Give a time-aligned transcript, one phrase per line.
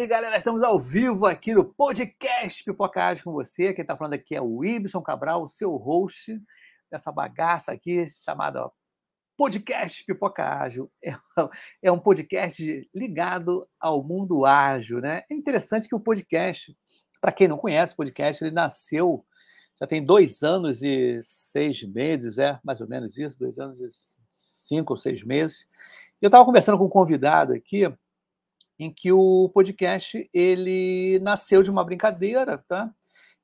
[0.00, 0.38] aí, galera?
[0.38, 3.74] Estamos ao vivo aqui no podcast Pipoca Ágil com você.
[3.74, 6.40] Quem está falando aqui é o Ibson Cabral, seu host
[6.90, 8.70] dessa bagaça aqui chamada
[9.36, 10.90] Podcast Pipoca Ágil.
[11.04, 15.22] É, é um podcast ligado ao mundo ágil, né?
[15.30, 16.74] É interessante que o podcast,
[17.20, 19.24] para quem não conhece o podcast, ele nasceu
[19.78, 23.88] já tem dois anos e seis meses, é mais ou menos isso, dois anos e
[24.30, 25.66] cinco ou seis meses.
[26.20, 27.90] Eu estava conversando com um convidado aqui,
[28.80, 32.90] em que o podcast ele nasceu de uma brincadeira, tá?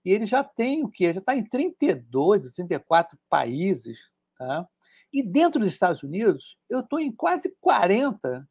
[0.03, 1.13] E ele já tem o quê?
[1.13, 4.67] Já está em 32, 34 países, tá?
[5.13, 8.49] E dentro dos Estados Unidos, eu estou em quase 40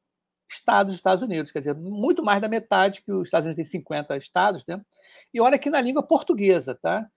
[0.47, 3.65] estados dos Estados Unidos, quer dizer, muito mais da metade, que os Estados Unidos tem
[3.65, 4.79] 50 estados, né?
[5.33, 7.09] E olha aqui na língua portuguesa, tá?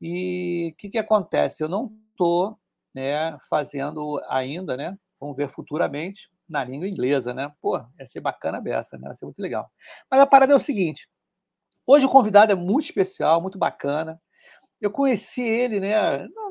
[0.00, 1.62] E o que, que acontece?
[1.62, 2.58] Eu não estou
[2.94, 4.96] né, fazendo ainda, né?
[5.20, 7.52] Vamos ver futuramente, na língua inglesa, né?
[7.60, 9.08] Pô, ia ser bacana a beça, né?
[9.08, 9.70] Ia ser muito legal.
[10.10, 11.08] Mas a parada é o seguinte:
[11.86, 14.20] hoje o convidado é muito especial, muito bacana.
[14.80, 15.94] Eu conheci ele, né,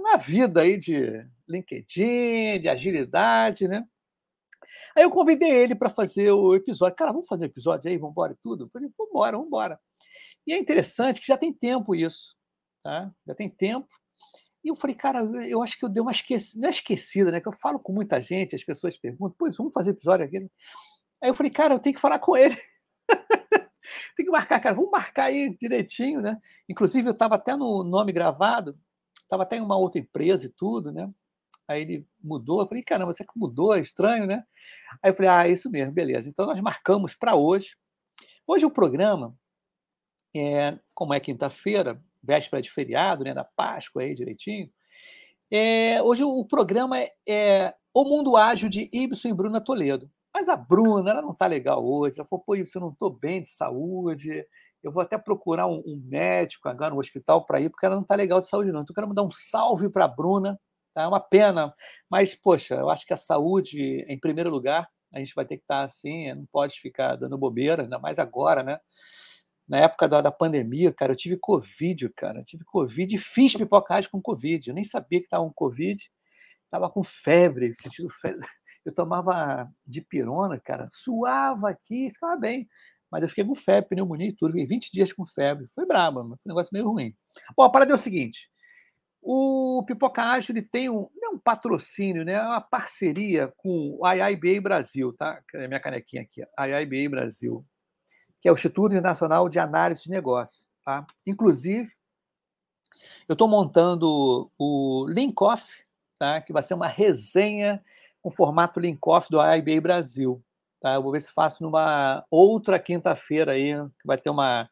[0.03, 3.85] na vida aí de LinkedIn, de agilidade, né?
[4.95, 6.95] Aí eu convidei ele para fazer o episódio.
[6.95, 8.65] Cara, vamos fazer episódio aí, vamos embora e tudo?
[8.65, 9.79] Eu falei, vamos embora, vamos embora.
[10.47, 12.35] E é interessante que já tem tempo isso,
[12.83, 13.11] tá?
[13.27, 13.87] Já tem tempo.
[14.63, 17.41] E eu falei, cara, eu acho que eu dei uma esquecida, não é esquecida, né?
[17.41, 20.37] Que eu falo com muita gente, as pessoas perguntam, pô, vamos fazer episódio aqui.
[21.21, 22.55] Aí eu falei, cara, eu tenho que falar com ele.
[24.15, 26.37] tem que marcar, cara, vamos marcar aí direitinho, né?
[26.69, 28.77] Inclusive, eu estava até no nome gravado,
[29.21, 31.09] estava até em uma outra empresa e tudo, né?
[31.67, 34.43] Aí ele mudou, eu falei, caramba, você que mudou, é estranho, né?
[35.01, 36.29] Aí eu falei, ah, isso mesmo, beleza.
[36.29, 37.75] Então nós marcamos para hoje.
[38.45, 39.35] Hoje o programa,
[40.35, 44.69] é, como é quinta-feira, véspera de feriado, né, da Páscoa aí direitinho.
[45.49, 50.09] É, hoje o programa é, é, O Mundo Ágil de Ibson e Bruna Toledo.
[50.33, 52.19] Mas a Bruna, ela não está legal hoje.
[52.19, 54.45] Ela falou, pô, Ibson, eu não estou bem de saúde.
[54.81, 58.03] Eu vou até procurar um, um médico agora no hospital para ir, porque ela não
[58.03, 58.81] está legal de saúde, não.
[58.81, 60.57] Então, eu quero mandar um salve para a Bruna.
[60.93, 61.03] Tá?
[61.03, 61.73] É uma pena.
[62.09, 65.63] Mas, poxa, eu acho que a saúde, em primeiro lugar, a gente vai ter que
[65.63, 68.79] estar tá assim, não pode ficar dando bobeira, ainda mais agora, né?
[69.71, 72.39] Na época da, da pandemia, cara, eu tive Covid, cara.
[72.39, 74.67] Eu tive Covid e fiz pipocagem com Covid.
[74.67, 76.11] Eu nem sabia que estava com Covid.
[76.65, 78.45] Estava com febre, sentindo febre.
[78.83, 82.67] Eu tomava dipirona, cara, suava aqui, ficava bem.
[83.11, 84.53] Mas eu fiquei com febre, pneumonia e tudo.
[84.53, 85.69] Fiquei 20 dias com febre.
[85.75, 87.13] Foi braba, mas foi um negócio meio ruim.
[87.55, 88.49] Bom, a parada é o seguinte.
[89.21, 92.33] O Pipoca Ágil ele tem um, não é um patrocínio, né?
[92.33, 95.43] É uma parceria com o IIBA Brasil, tá?
[95.47, 96.41] Cadê minha canequinha aqui?
[96.41, 97.63] IIBA Brasil
[98.41, 100.67] que é o Instituto Internacional de Análise de Negócios.
[100.83, 101.05] Tá?
[101.25, 101.91] Inclusive,
[103.29, 105.83] eu estou montando o Linkoff,
[106.17, 106.41] tá?
[106.41, 107.79] que vai ser uma resenha
[108.21, 110.43] com formato Linkoff do IBA Brasil.
[110.81, 110.95] Tá?
[110.95, 114.67] Eu vou ver se faço numa outra quinta-feira aí, que vai ter uma.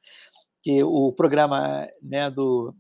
[0.64, 2.76] que o programa né, do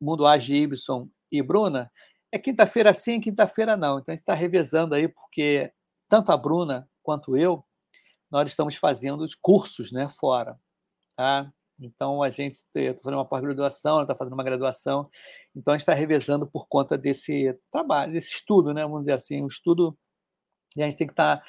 [0.00, 1.90] Mundo Age Ibson e Bruna
[2.32, 3.98] é quinta-feira sim, quinta-feira não.
[3.98, 5.70] Então a gente está revezando aí, porque
[6.08, 7.64] tanto a Bruna quanto eu
[8.30, 10.58] nós estamos fazendo cursos né, fora.
[11.16, 11.52] Tá?
[11.80, 15.08] Então, a gente está fazendo uma pós-graduação, está fazendo uma graduação,
[15.56, 18.82] então a gente está revezando por conta desse trabalho, desse estudo, né?
[18.82, 19.96] vamos dizer assim, um estudo,
[20.76, 21.44] e a gente tem que estar tá,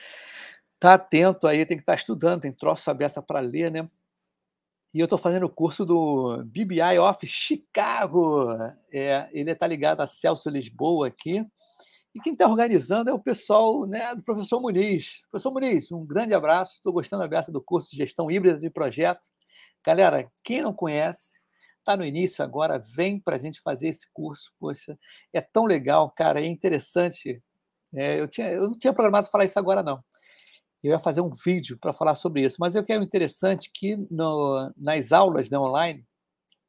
[0.80, 3.90] tá atento aí, tem que estar tá estudando, tem troço aberta para ler, né?
[4.94, 8.52] E eu estou fazendo o curso do BBI Off Chicago,
[8.92, 11.46] é, ele está ligado a Celso Lisboa aqui,
[12.14, 15.26] e quem está organizando é o pessoal né, do professor Muniz.
[15.30, 16.76] Professor Muniz, um grande abraço.
[16.76, 19.30] Estou gostando da beça do curso de gestão híbrida de projeto.
[19.86, 21.40] Galera, quem não conhece,
[21.80, 24.52] está no início agora, vem para a gente fazer esse curso.
[24.60, 24.98] Poxa,
[25.32, 27.42] é tão legal, cara, é interessante.
[27.94, 30.04] É, eu, tinha, eu não tinha programado falar isso agora, não.
[30.84, 34.74] Eu ia fazer um vídeo para falar sobre isso, mas eu quero interessante que no,
[34.76, 36.06] nas aulas né, online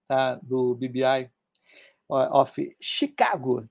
[0.06, 1.30] tá, do BBI
[2.08, 3.68] of Chicago,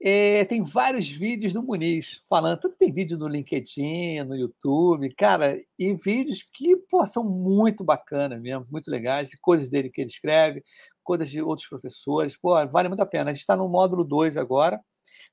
[0.00, 2.60] é, tem vários vídeos do Muniz falando.
[2.60, 8.40] Tanto tem vídeo no LinkedIn, no YouTube, cara, e vídeos que pô, são muito bacanas
[8.40, 10.62] mesmo, muito legais, coisas dele que ele escreve,
[11.02, 12.36] coisas de outros professores.
[12.36, 13.30] Pô, vale muito a pena.
[13.30, 14.80] A gente está no módulo 2 agora,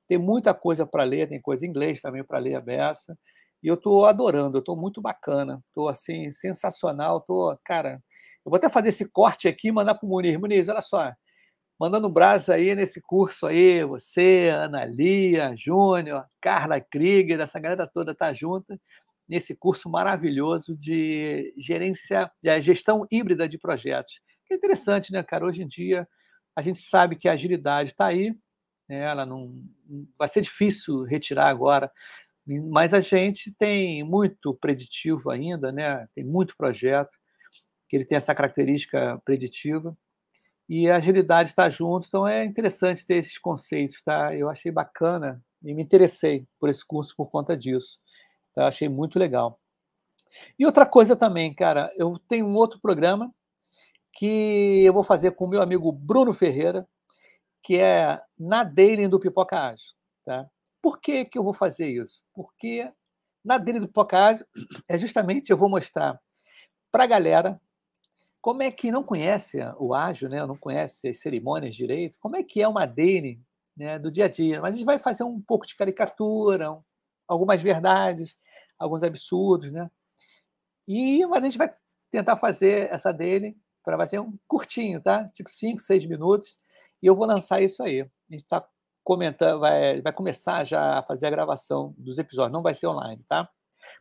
[0.07, 3.17] tem muita coisa para ler, tem coisa em inglês também para ler a beça.
[3.63, 8.01] E eu estou adorando, eu estou muito bacana, estou assim, sensacional, tô, cara,
[8.45, 10.38] eu vou até fazer esse corte aqui e mandar para o Muniz.
[10.38, 11.12] Muniz, olha só,
[11.80, 18.16] mandando brasa aí nesse curso aí, você, Ana Lia, Júnior, Carla Krieger, essa galera toda
[18.16, 18.80] tá junta
[19.27, 24.22] nesse curso maravilhoso de gerência, de gestão híbrida de projetos.
[24.45, 25.45] Que é interessante, né, cara?
[25.45, 26.07] Hoje em dia
[26.56, 28.31] a gente sabe que a agilidade está aí,
[28.88, 29.00] né?
[29.00, 29.62] ela não
[30.18, 31.92] vai ser difícil retirar agora
[32.72, 36.07] Mas a gente tem muito preditivo ainda, né?
[36.16, 37.18] tem muito projeto
[37.89, 39.98] que ele tem essa característica preditiva
[40.67, 44.35] e a agilidade está junto, então é interessante ter esses conceitos, tá?
[44.35, 48.00] Eu achei bacana e me interessei por esse curso por conta disso.
[48.56, 49.59] Eu achei muito legal.
[50.57, 53.33] E outra coisa também, cara, eu tenho um outro programa
[54.12, 56.88] que eu vou fazer com o meu amigo Bruno Ferreira,
[57.62, 59.94] que é na Daily do Pipoca Ágil.
[60.25, 60.50] Tá?
[60.81, 62.23] Por que, que eu vou fazer isso?
[62.33, 62.91] Porque
[63.44, 64.45] na Daily do Pipoca Ágil
[64.88, 66.19] é justamente eu vou mostrar
[66.91, 67.59] para a galera
[68.45, 70.45] como é que não conhece o ágil, né?
[70.45, 73.42] não conhece as cerimônias direito, como é que é uma Daily
[73.75, 74.62] né, do dia a dia.
[74.62, 76.77] Mas a gente vai fazer um pouco de caricatura,
[77.27, 78.38] algumas verdades,
[78.77, 79.89] alguns absurdos, né?
[80.88, 81.74] E mas a gente vai
[82.12, 85.27] tentar fazer essa dele para vai ser um curtinho, tá?
[85.30, 86.59] Tipo 5, 6 minutos.
[87.01, 88.01] E eu vou lançar isso aí.
[88.01, 88.63] A gente está
[89.03, 93.24] comentando, vai, vai começar já a fazer a gravação dos episódios, não vai ser online,
[93.27, 93.50] tá?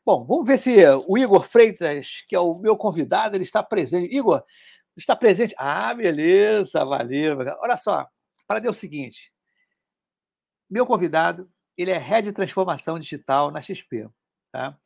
[0.04, 0.76] Bom, vamos ver se
[1.06, 4.14] o Igor Freitas, que é o meu convidado, ele está presente.
[4.14, 4.42] Igor,
[4.96, 5.54] está presente?
[5.58, 7.38] Ah, beleza, valeu.
[7.60, 8.06] Olha só,
[8.46, 9.32] para dar o seguinte:
[10.70, 14.08] meu convidado, ele é head de transformação digital na XP,
[14.52, 14.78] tá?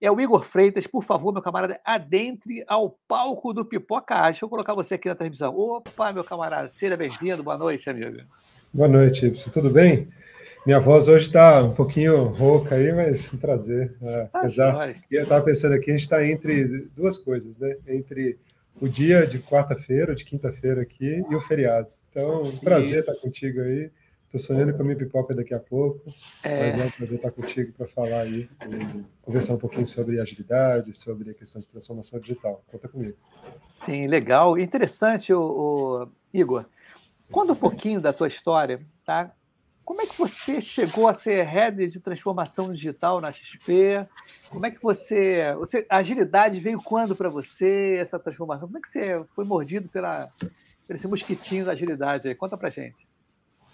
[0.00, 0.86] é o Igor Freitas.
[0.86, 5.14] Por favor, meu camarada, adentre ao palco do Pipoca Deixa eu colocar você aqui na
[5.14, 5.56] transmissão.
[5.56, 7.42] Opa, meu camarada, seja bem-vindo.
[7.42, 8.18] Boa noite, amigo.
[8.72, 9.52] Boa noite, Ibsen.
[9.52, 10.08] Tudo bem?
[10.66, 13.94] Minha voz hoje está um pouquinho rouca aí, mas um prazer.
[14.02, 17.76] É, ah, apesar, eu estava pensando aqui, a gente está entre duas coisas, né?
[17.86, 18.36] Entre
[18.80, 21.86] o dia de quarta-feira, de quinta-feira aqui e o feriado.
[22.10, 23.10] Então, um prazer Isso.
[23.12, 23.92] estar contigo aí.
[24.24, 26.64] Estou sonhando com a minha pipoca daqui a pouco, é...
[26.64, 28.48] mas é um prazer estar contigo para falar aí,
[29.22, 32.60] conversar um pouquinho sobre agilidade, sobre a questão de transformação digital.
[32.66, 33.16] Conta comigo.
[33.22, 34.58] Sim, legal.
[34.58, 36.66] Interessante, o, o Igor.
[37.30, 39.32] Conta um pouquinho da tua história, tá?
[39.86, 44.04] Como é que você chegou a ser head de transformação digital na XP?
[44.50, 48.66] Como é que você, você a agilidade veio quando para você essa transformação?
[48.66, 50.28] Como é que você foi mordido pela,
[50.84, 52.34] por esse mosquitinho da agilidade aí?
[52.34, 53.06] Conta para gente.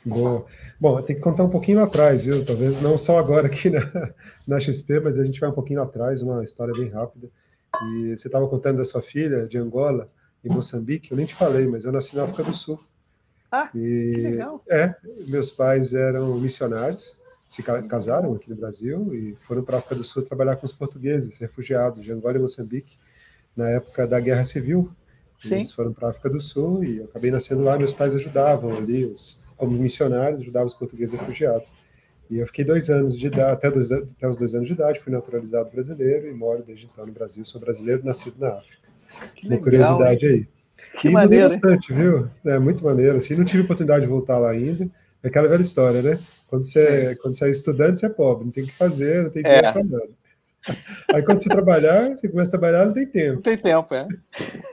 [0.04, 0.44] Boa.
[0.78, 2.44] Bom, tem que contar um pouquinho atrás, viu?
[2.44, 3.80] Talvez não só agora aqui na,
[4.46, 7.30] na XP, mas a gente vai um pouquinho atrás, uma história bem rápida.
[7.84, 10.10] E você estava contando da sua filha de Angola,
[10.44, 12.78] em Moçambique, eu nem te falei, mas eu nasci na África do Sul.
[13.52, 14.64] Ah, e, que legal.
[14.66, 14.94] É,
[15.28, 20.02] meus pais eram missionários, se casaram aqui no Brasil e foram para a África do
[20.02, 22.96] Sul trabalhar com os portugueses, refugiados de Angola e Moçambique,
[23.54, 24.90] na época da Guerra Civil.
[25.36, 25.56] Sim.
[25.56, 28.74] Eles foram para a África do Sul e eu acabei nascendo lá, meus pais ajudavam
[28.74, 31.72] ali, os como missionários, ajudava os portugueses refugiados.
[32.30, 34.98] E eu fiquei dois anos de idade, até, dois, até os dois anos de idade,
[34.98, 37.44] fui naturalizado brasileiro e moro desde então no Brasil.
[37.44, 38.88] Sou brasileiro, nascido na África.
[39.34, 40.32] Que Uma legal, curiosidade hein?
[40.32, 40.48] aí.
[41.00, 42.28] Que e maneiro, bastante, viu?
[42.44, 43.16] É muito maneiro.
[43.16, 44.88] Assim, não tive oportunidade de voltar lá ainda.
[45.22, 46.18] É aquela velha história, né?
[46.48, 49.30] Quando você, quando você é estudante, você é pobre, não tem o que fazer, não
[49.30, 49.62] tem que é.
[49.62, 49.82] nada.
[51.12, 53.34] Aí quando você trabalhar, você começa a trabalhar, não tem tempo.
[53.36, 54.06] Não tem tempo, é.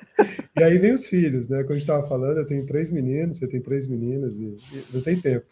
[0.57, 1.61] E aí vem os filhos, né?
[1.61, 4.83] Como a gente estava falando, eu tenho três meninos, você tem três meninas, e, e
[4.93, 5.45] não tem tempo.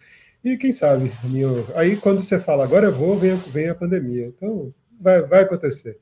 [0.44, 1.48] E quem sabe, minha...
[1.74, 4.26] aí quando você fala, agora eu vou, vem, vem a pandemia.
[4.26, 5.98] Então, vai, vai acontecer.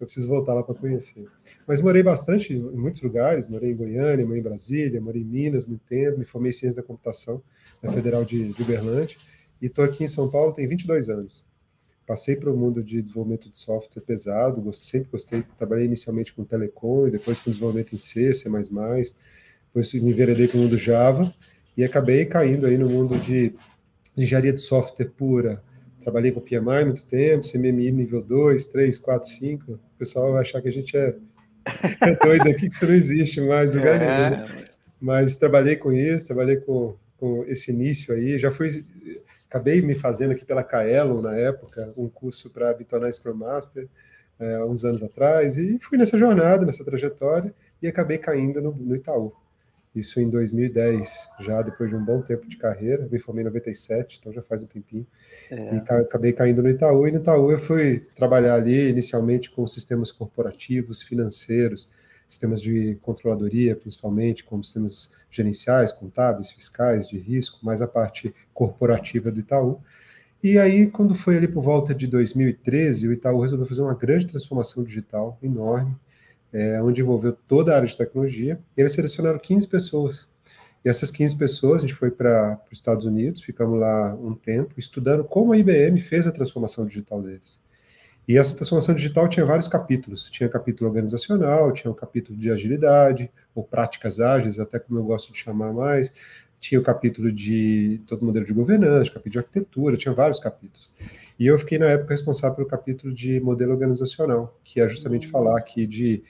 [0.00, 1.26] Eu preciso voltar lá para conhecer.
[1.66, 5.66] Mas morei bastante em muitos lugares, morei em Goiânia, morei em Brasília, morei em Minas
[5.66, 7.42] muito tempo, me formei em ciência da computação
[7.82, 9.16] na Federal de, de Uberlândia,
[9.60, 11.44] e estou aqui em São Paulo tem 22 anos.
[12.06, 17.08] Passei para o mundo de desenvolvimento de software pesado, sempre gostei, trabalhei inicialmente com telecom
[17.10, 21.34] depois com desenvolvimento em C, C++, depois me enveredei para o mundo Java
[21.76, 23.52] e acabei caindo aí no mundo de
[24.16, 25.62] engenharia de software pura.
[26.08, 29.72] Trabalhei com PMI muito tempo, CMMI nível 2, 3, 4, 5.
[29.72, 31.14] O pessoal vai achar que a gente é,
[32.00, 34.30] é doido aqui, que isso não existe mais lugar é.
[34.30, 34.44] nenhum.
[34.98, 38.70] Mas trabalhei com isso, trabalhei com, com esse início aí, já fui
[39.46, 43.86] acabei me fazendo aqui pela Kaelon na época, um curso para me tornar Scrum Master,
[44.40, 48.96] é, uns anos atrás, e fui nessa jornada, nessa trajetória, e acabei caindo no, no
[48.96, 49.30] Itaú.
[49.98, 54.18] Isso em 2010, já depois de um bom tempo de carreira, me formei em 97,
[54.20, 55.06] então já faz um tempinho,
[55.50, 55.76] é.
[55.76, 59.66] e ca acabei caindo no Itaú, e no Itaú eu fui trabalhar ali inicialmente com
[59.66, 61.90] sistemas corporativos, financeiros,
[62.28, 69.30] sistemas de controladoria, principalmente, como sistemas gerenciais, contábeis, fiscais, de risco, mais a parte corporativa
[69.30, 69.80] do Itaú.
[70.42, 74.26] E aí, quando foi ali por volta de 2013, o Itaú resolveu fazer uma grande
[74.26, 75.96] transformação digital enorme,
[76.52, 80.30] é, onde envolveu toda a área de tecnologia, e eles selecionaram 15 pessoas.
[80.84, 84.74] E essas 15 pessoas, a gente foi para os Estados Unidos, ficamos lá um tempo,
[84.78, 87.60] estudando como a IBM fez a transformação digital deles.
[88.28, 90.28] E essa transformação digital tinha vários capítulos.
[90.30, 95.32] Tinha capítulo organizacional, tinha um capítulo de agilidade, ou práticas ágeis, até como eu gosto
[95.32, 96.12] de chamar mais.
[96.60, 100.92] Tinha o capítulo de todo modelo de governança, capítulo de arquitetura, tinha vários capítulos.
[101.38, 105.32] E eu fiquei, na época, responsável pelo capítulo de modelo organizacional, que é justamente uhum.
[105.32, 106.22] falar aqui de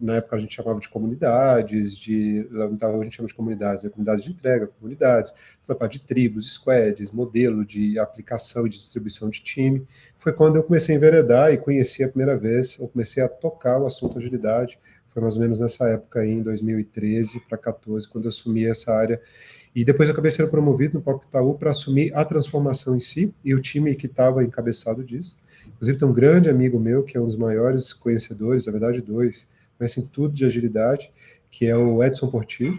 [0.00, 3.90] na época a gente chamava de comunidades, de, então a gente chama de comunidades, né?
[3.90, 8.76] comunidades de entrega, comunidades, toda a parte de tribos, squads, modelo de aplicação e de
[8.76, 9.86] distribuição de time.
[10.18, 13.78] Foi quando eu comecei a enveredar e conheci a primeira vez, eu comecei a tocar
[13.78, 14.78] o assunto agilidade,
[15.08, 18.92] foi mais ou menos nessa época aí, em 2013 para 14, quando eu assumi essa
[18.94, 19.20] área.
[19.76, 23.34] E depois eu acabei sendo promovido no Pop Itaú para assumir a transformação em si
[23.44, 25.38] e o time que estava encabeçado disso.
[25.66, 29.46] Inclusive tem um grande amigo meu, que é um dos maiores conhecedores, na verdade dois,
[29.76, 31.12] conhecem tudo de agilidade,
[31.50, 32.78] que é o Edson Portillo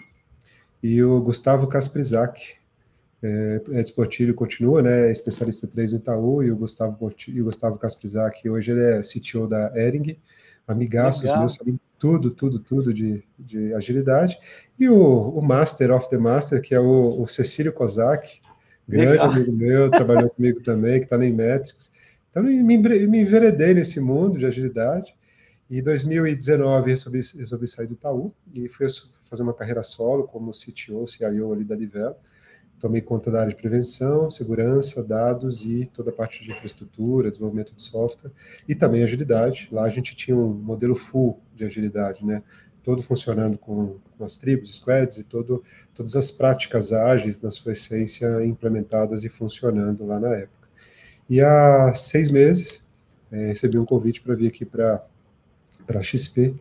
[0.81, 2.55] e o Gustavo Kasprizak.
[3.21, 7.45] É, Edson Portillo continua, né, especialista 3 no Itaú, e o Gustavo Portillo, e o
[7.45, 10.17] Gustavo Kasprizak, hoje ele é CTO da Ering,
[10.67, 11.41] amigaços Legal.
[11.41, 14.37] meus, sabem tudo, tudo, tudo de, de agilidade.
[14.79, 18.39] E o, o Master of the Master, que é o, o Cecílio Kozak,
[18.87, 19.31] grande Legal.
[19.31, 21.91] amigo meu, trabalhou comigo também, que está na Inmetrics.
[22.29, 25.15] Então, me, me enveredei nesse mundo de agilidade.
[25.69, 28.87] E em 2019 resolvi, resolvi sair do Itaú e fui
[29.29, 32.15] fazer uma carreira solo como CTO, CIO ali da Livelo.
[32.79, 37.73] Tomei conta da área de prevenção, segurança, dados e toda a parte de infraestrutura, desenvolvimento
[37.73, 38.31] de software
[38.67, 39.67] e também agilidade.
[39.71, 42.43] Lá a gente tinha um modelo full de agilidade, né?
[42.83, 47.71] Todo funcionando com, com as tribos, squads e todo, todas as práticas ágeis na sua
[47.71, 50.67] essência implementadas e funcionando lá na época.
[51.29, 52.87] E há seis meses
[53.31, 55.03] é, recebi um convite para vir aqui para
[55.89, 56.55] a XP,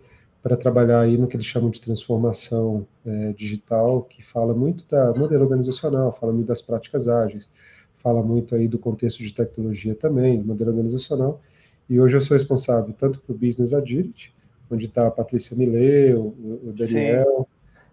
[0.47, 5.13] para trabalhar aí no que eles chamam de transformação é, digital, que fala muito da
[5.13, 7.51] modelo organizacional, fala muito das práticas ágeis,
[7.97, 11.43] fala muito aí do contexto de tecnologia também, do modelo organizacional,
[11.91, 14.33] e hoje eu sou responsável tanto para o Business Agility,
[14.71, 16.29] onde está a Patrícia Millet, o,
[16.69, 17.49] o Daniel,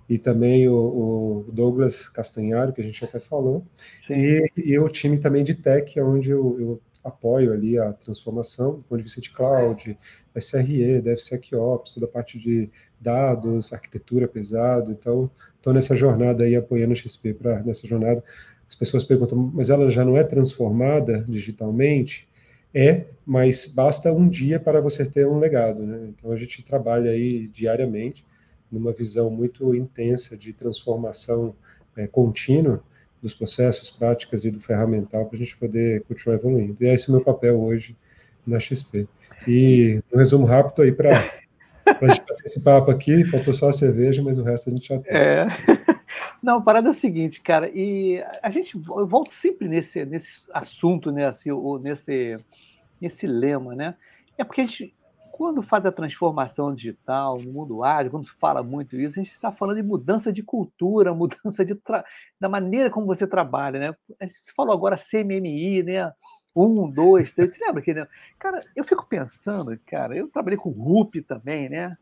[0.08, 0.14] Sim.
[0.14, 3.66] e também o, o, Douglas Castanharo, que a gente até falou,
[4.12, 8.84] e, e, o time também de tech, onde eu, eu apoio ali a transformação do
[8.84, 9.98] ponto de vista de cloud,
[10.40, 14.92] SRE, DevSecOps, toda a parte de dados, arquitetura pesado.
[14.92, 18.24] Então, estou nessa jornada aí apoiando a XP para nessa jornada.
[18.68, 22.28] As pessoas perguntam, mas ela já não é transformada digitalmente?
[22.74, 26.08] É, mas basta um dia para você ter um legado, né?
[26.10, 28.26] Então a gente trabalha aí diariamente
[28.72, 31.56] numa visão muito intensa de transformação
[31.96, 32.84] é, contínua
[33.22, 36.84] dos processos, práticas e do ferramental para a gente poder continuar evoluindo.
[36.84, 37.96] E esse é o meu papel hoje
[38.46, 39.08] na XP.
[39.48, 41.10] E um resumo rápido aí para
[41.86, 44.88] a gente bater esse papo aqui, faltou só a cerveja, mas o resto a gente
[44.88, 45.12] já tem.
[45.12, 45.48] É.
[46.42, 51.12] Não, a parada é o seguinte, cara, e a gente volta sempre nesse, nesse assunto,
[51.12, 51.50] né, assim,
[51.82, 52.38] nesse,
[53.02, 53.96] nesse lema, né?
[54.38, 54.94] É porque a gente,
[55.32, 59.32] quando faz a transformação digital no mundo ágil, quando se fala muito isso, a gente
[59.32, 61.80] está falando de mudança de cultura, mudança de
[62.40, 63.96] da maneira como você trabalha, né?
[64.20, 66.12] A gente falou agora CMMI, né?
[66.56, 67.54] Um, dois, três.
[67.54, 68.08] Você lembra que, né?
[68.38, 71.96] Cara, eu fico pensando, cara, eu trabalhei com RUP também, né?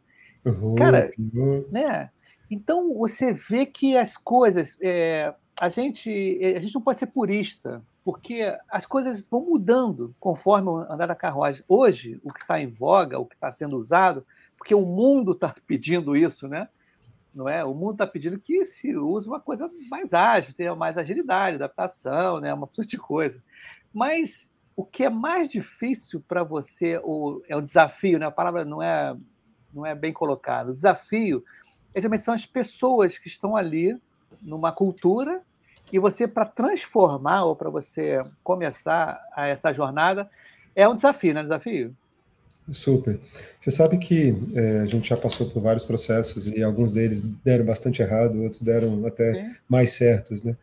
[0.44, 1.66] Uhum, cara, uhum.
[1.72, 2.10] né?
[2.50, 4.78] Então você vê que as coisas.
[4.82, 10.70] É, a, gente, a gente não pode ser purista porque as coisas vão mudando conforme
[10.70, 11.64] o andar da carruagem.
[11.68, 14.26] Hoje, o que está em voga, o que está sendo usado,
[14.58, 16.68] porque o mundo está pedindo isso, né?
[17.34, 17.64] Não é?
[17.64, 22.42] O mundo está pedindo que se use uma coisa mais ágil, tenha mais agilidade, adaptação,
[22.42, 22.54] né?
[22.54, 23.42] uma pessoa de coisa.
[23.94, 28.26] Mas o que é mais difícil para você, ou é o desafio, né?
[28.26, 29.16] a palavra não é,
[29.74, 31.44] não é bem colocada, o desafio
[31.94, 34.00] é também são as pessoas que estão ali
[34.42, 35.42] numa cultura
[35.92, 40.30] e você, para transformar ou para você começar essa jornada,
[40.74, 41.96] é um desafio, não é um desafio?
[42.72, 43.20] Super.
[43.60, 47.66] Você sabe que é, a gente já passou por vários processos e alguns deles deram
[47.66, 49.56] bastante errado, outros deram até Sim.
[49.68, 50.56] mais certos, né?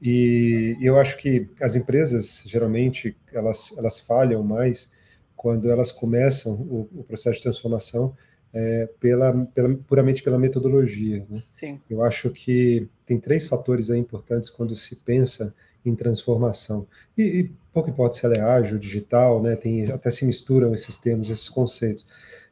[0.00, 4.90] E, eu acho que as empresas, geralmente, elas, elas falham mais
[5.36, 8.14] quando elas começam o, o processo de transformação
[8.52, 11.26] é, pela, pela, puramente pela metodologia.
[11.28, 11.42] Né?
[11.52, 11.80] Sim.
[11.88, 16.86] Eu acho que tem três fatores importantes quando se pensa em transformação.
[17.16, 19.56] E, e, pouco importa se ela é ágil, digital, né?
[19.56, 22.06] tem, até se misturam esses termos, esses conceitos.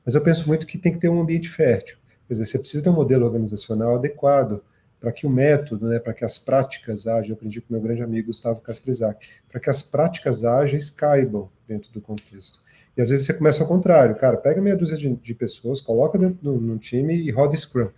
[0.04, 1.98] Mas eu penso muito que tem que ter um ambiente fértil.
[2.26, 4.62] Quer dizer, você precisa ter um modelo organizacional adequado
[5.00, 8.02] para que o método, né, para que as práticas ágeis, eu aprendi com meu grande
[8.02, 12.60] amigo Gustavo Kasprizak, para que as práticas ágeis caibam dentro do contexto.
[12.96, 16.18] E às vezes você começa ao contrário, cara, pega meia dúzia de, de pessoas, coloca
[16.18, 17.90] dentro do time e roda Scrum.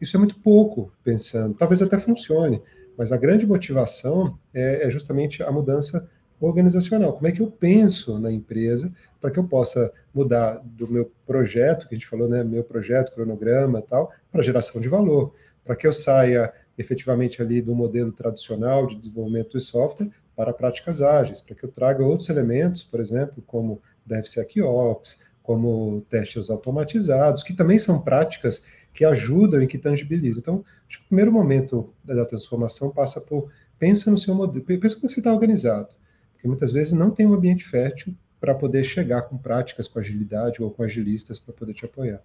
[0.00, 2.60] Isso é muito pouco pensando, talvez até funcione,
[2.98, 6.08] mas a grande motivação é, é justamente a mudança
[6.40, 7.12] organizacional.
[7.12, 11.88] Como é que eu penso na empresa para que eu possa mudar do meu projeto,
[11.88, 15.32] que a gente falou, né, meu projeto, cronograma tal, para geração de valor,
[15.64, 21.02] para que eu saia efetivamente ali do modelo tradicional de desenvolvimento de software para práticas
[21.02, 27.52] ágeis, para que eu traga outros elementos, por exemplo, como DevSecOps, como testes automatizados, que
[27.52, 28.64] também são práticas
[28.94, 30.40] que ajudam e que tangibilizam.
[30.40, 34.94] Então, acho que o primeiro momento da transformação passa por pensa no seu modelo, pensa
[34.94, 35.88] como você está organizado,
[36.32, 40.62] porque muitas vezes não tem um ambiente fértil para poder chegar com práticas com agilidade
[40.62, 42.20] ou com agilistas para poder te apoiar.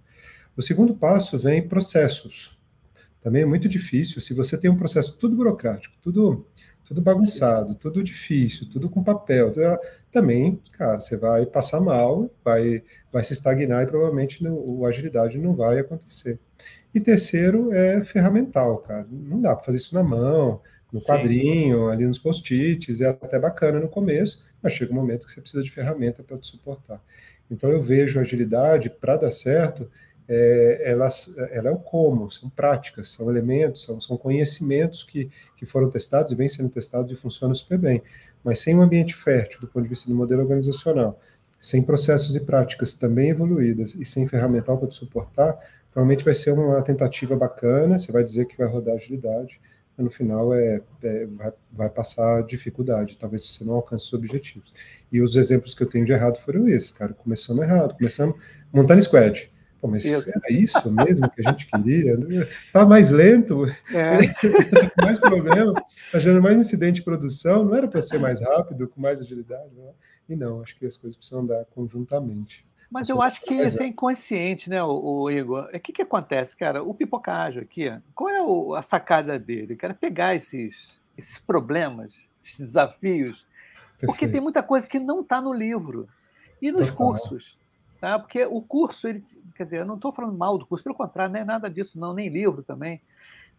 [0.56, 2.57] O segundo passo vem processos.
[3.22, 6.46] Também é muito difícil se você tem um processo tudo burocrático, tudo
[6.88, 7.78] tudo bagunçado, Sim.
[7.80, 9.52] tudo difícil, tudo com papel.
[10.10, 12.82] Também, cara, você vai passar mal, vai,
[13.12, 16.40] vai se estagnar e provavelmente não, o agilidade não vai acontecer.
[16.96, 19.06] E terceiro é ferramental, cara.
[19.12, 21.06] Não dá para fazer isso na mão, no Sim.
[21.06, 25.42] quadrinho, ali nos post-its, é até bacana no começo, mas chega um momento que você
[25.42, 27.04] precisa de ferramenta para te suportar.
[27.52, 29.90] Então eu vejo agilidade, para dar certo,
[30.29, 31.07] é, ela,
[31.51, 36.31] ela é o como, são práticas, são elementos, são, são conhecimentos que, que foram testados
[36.31, 38.01] e vêm sendo testados e funcionam super bem.
[38.43, 41.19] Mas sem um ambiente fértil do ponto de vista do modelo organizacional,
[41.60, 45.57] sem processos e práticas também evoluídas e sem ferramental para te suportar,
[45.91, 49.60] provavelmente vai ser uma tentativa bacana, você vai dizer que vai rodar agilidade,
[49.98, 54.72] mas no final é, é vai, vai, passar dificuldade, talvez você não alcance os objetivos.
[55.12, 58.36] E os exemplos que eu tenho de errado foram esses, cara, começando errado, começando
[58.72, 60.29] montando squad, Pô, mas isso.
[60.29, 62.17] era isso mesmo que a gente queria?
[62.74, 64.17] Tá mais lento, é.
[64.27, 65.74] com mais problema,
[66.12, 69.74] tá gerando mais incidente de produção, não era para ser mais rápido, com mais agilidade?
[69.75, 69.91] Né?
[70.29, 72.65] E não, acho que as coisas precisam andar conjuntamente.
[72.89, 75.69] Mas eu acho que isso é inconsciente, né, o, o Igor?
[75.74, 76.81] O que, que acontece, cara?
[76.81, 79.75] O pipocágio aqui, qual é o, a sacada dele?
[79.75, 83.46] Cara, pegar esses, esses problemas, esses desafios,
[84.00, 84.05] Perfeito.
[84.05, 86.07] porque tem muita coisa que não está no livro
[86.62, 86.96] e nos Total.
[86.96, 87.57] cursos.
[88.00, 88.20] Tá?
[88.20, 89.24] Porque o curso, ele,
[89.56, 92.00] quer dizer, eu não estou falando mal do curso, pelo contrário, não é nada disso,
[92.00, 93.01] não, nem livro também.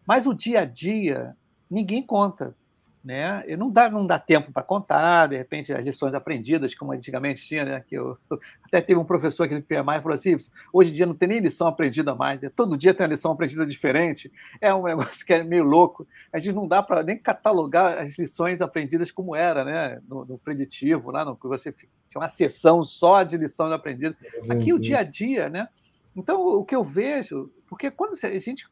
[0.05, 1.35] Mas o dia a dia,
[1.69, 2.55] ninguém conta
[3.03, 3.43] né?
[3.47, 7.45] E não dá, não dá tempo para contar, de repente, as lições aprendidas, como antigamente
[7.45, 7.83] tinha, né?
[7.87, 8.17] Que eu,
[8.65, 10.35] até teve um professor aqui no PMI que falou assim:
[10.73, 13.31] hoje em dia não tem nem lição aprendida mais, é, todo dia tem uma lição
[13.31, 16.05] aprendida diferente, é um negócio que é meio louco.
[16.31, 20.01] A gente não dá para nem catalogar as lições aprendidas como era, né?
[20.07, 24.17] No, no preditivo, lá no que você tinha uma sessão só de lição aprendida.
[24.49, 25.69] Aqui o dia a dia, né?
[26.15, 28.67] Então, o que eu vejo, porque quando a gente.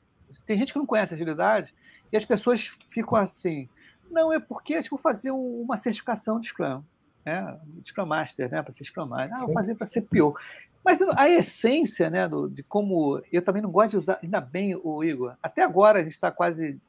[0.45, 1.73] Tem gente que não conhece a agilidade
[2.11, 3.67] e as pessoas ficam assim
[4.09, 6.83] não, é porque acho que vou fazer uma certificação de Scrum,
[7.25, 7.57] né?
[7.85, 8.61] Scrum Master, né?
[8.61, 9.37] Para ser Scrum Master.
[9.37, 10.33] Ah, vou fazer para ser PO.
[10.83, 13.21] Mas a essência, né, do, de como.
[13.31, 15.35] Eu também não gosto de usar, ainda bem, o Igor.
[15.43, 16.79] Até agora, a gente está quase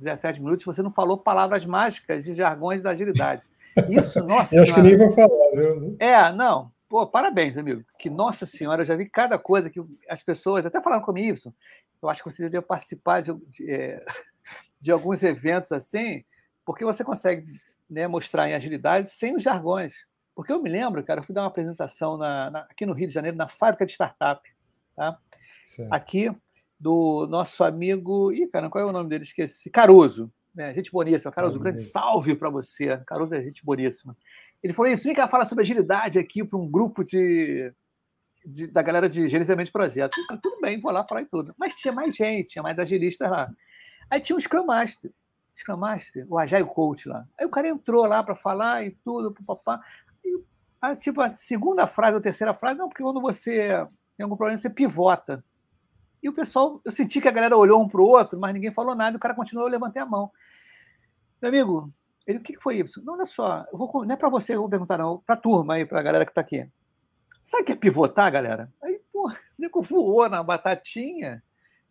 [0.00, 3.42] 17 minutos, você não falou palavras mágicas de jargões da agilidade.
[3.88, 4.54] Isso, nossa.
[4.54, 5.96] eu acho que nem vou falar, viu?
[5.98, 6.70] É, não.
[6.88, 7.84] Pô, parabéns, amigo.
[7.98, 11.38] Que, nossa senhora, eu já vi cada coisa que as pessoas, até falaram comigo,
[12.02, 14.04] eu acho que você deveria participar de, de, é,
[14.80, 16.24] de alguns eventos assim,
[16.72, 19.94] porque você consegue né, mostrar em agilidade sem os jargões.
[20.34, 23.08] Porque eu me lembro, cara, eu fui dar uma apresentação na, na, aqui no Rio
[23.08, 24.40] de Janeiro, na fábrica de startup,
[24.94, 25.18] tá?
[25.90, 26.30] aqui
[26.78, 28.32] do nosso amigo.
[28.32, 29.24] Ih, cara, qual é o nome dele?
[29.24, 29.68] Esqueci.
[29.68, 30.32] Caruso.
[30.54, 30.72] Né?
[30.72, 31.32] Gente boníssima.
[31.32, 32.96] Caruso, um grande salve para você.
[33.06, 34.16] Caruso é gente boníssima.
[34.62, 37.72] Ele falou: vem cá falar sobre agilidade aqui para um grupo de,
[38.46, 40.16] de, da galera de gerenciamento de projetos.
[40.26, 41.52] Falei, tudo bem, vou lá falar e tudo.
[41.58, 43.50] Mas tinha mais gente, tinha mais agilistas lá.
[44.08, 45.12] Aí tinha um Scrum Master.
[45.60, 47.26] Scrum Master, o Agile Coach lá.
[47.38, 49.80] Aí o cara entrou lá para falar e tudo, papá.
[50.24, 50.38] E,
[51.00, 54.70] tipo, a segunda frase ou terceira frase, não, porque quando você tem algum problema, você
[54.70, 55.44] pivota.
[56.22, 58.70] E o pessoal, eu senti que a galera olhou um para o outro, mas ninguém
[58.70, 60.30] falou nada, o cara continuou, eu levantei a mão.
[61.40, 61.92] Meu amigo,
[62.26, 63.02] ele, o que foi isso?
[63.04, 65.38] Não, olha só, eu vou, não é para você, eu vou perguntar, não, para a
[65.38, 66.68] turma aí, para a galera que está aqui.
[67.42, 68.70] Sabe o que é pivotar, galera?
[68.82, 71.42] Aí, pô, nego voou na batatinha,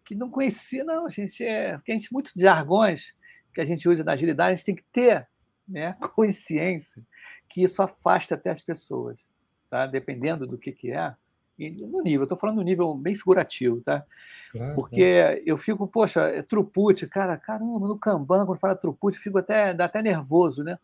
[0.06, 3.14] que não conhecia, não, gente, é, porque a gente, muito de jargões,
[3.54, 5.28] que a gente usa na agilidade, a gente tem que ter
[5.68, 7.04] né, consciência
[7.48, 9.28] que isso afasta até as pessoas,
[9.70, 9.88] tá?
[9.88, 11.16] dependendo do que, que é.
[11.58, 14.06] E no nível, estou falando no nível bem figurativo, tá?
[14.50, 19.24] Claro, Porque eu fico, poxa, é trupute, cara, caramba, no Kanban, quando fala trupute, eu
[19.24, 20.80] fico até, dá até nervoso, né?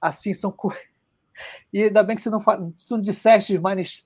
[0.00, 0.82] Assim, são coisas.
[1.72, 3.58] E ainda bem que você não, fala, tu não disseste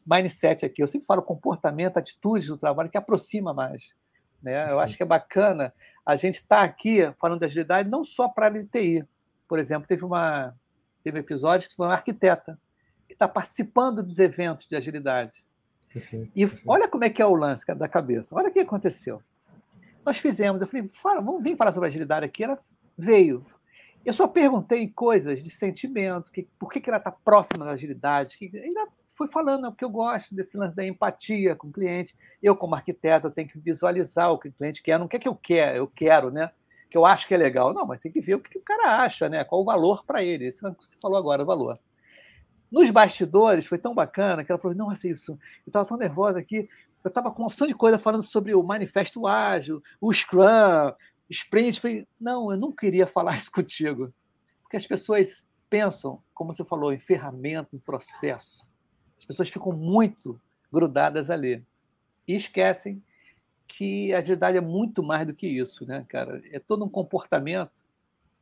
[0.07, 0.81] mindset aqui.
[0.81, 3.93] Eu sempre falo comportamento, atitudes do trabalho que aproxima mais.
[4.45, 4.71] Né?
[4.71, 5.73] Eu acho que é bacana
[6.05, 9.05] a gente estar tá aqui falando de agilidade não só para a área de TI.
[9.49, 10.55] Por exemplo, teve, uma,
[11.03, 12.59] teve um episódio que foi uma arquiteta
[13.09, 15.45] que está participando dos eventos de agilidade.
[15.91, 16.71] Perfeito, e perfeito.
[16.71, 18.35] olha como é que é o lance da cabeça.
[18.37, 19.23] Olha o que aconteceu.
[20.05, 22.45] Nós fizemos, eu falei, Fala, vamos vir falar sobre agilidade aqui.
[22.45, 22.59] Ela
[22.99, 23.47] veio.
[24.05, 28.37] Eu só perguntei coisas de sentimento, que, por que, que ela está próxima da agilidade.
[28.37, 32.15] Que, ela fui falando, porque eu gosto desse lance da empatia com o cliente.
[32.43, 34.99] Eu, como arquiteto, tenho que visualizar o que o cliente quer.
[34.99, 36.51] Não quer que eu quer, eu quero, né?
[36.95, 37.75] porque eu acho que é legal.
[37.75, 39.43] Não, mas tem que ver o que o cara acha, né?
[39.43, 40.47] Qual o valor para ele.
[40.47, 41.77] Isso é que você falou agora, o valor.
[42.71, 46.69] Nos bastidores, foi tão bacana que ela falou: Nossa, isso, eu estava tão nervosa aqui.
[47.03, 50.93] Eu estava com uma opção de coisa falando sobre o manifesto ágil, o Scrum,
[51.29, 51.81] sprint.
[51.81, 54.15] Falei: Não, eu não queria falar isso contigo.
[54.63, 58.65] Porque as pessoas pensam, como você falou, em ferramenta, em processo.
[59.17, 60.39] As pessoas ficam muito
[60.73, 61.65] grudadas ali
[62.27, 63.03] e esquecem
[63.67, 66.41] que a agilidade é muito mais do que isso, né, cara?
[66.53, 67.85] É todo um comportamento,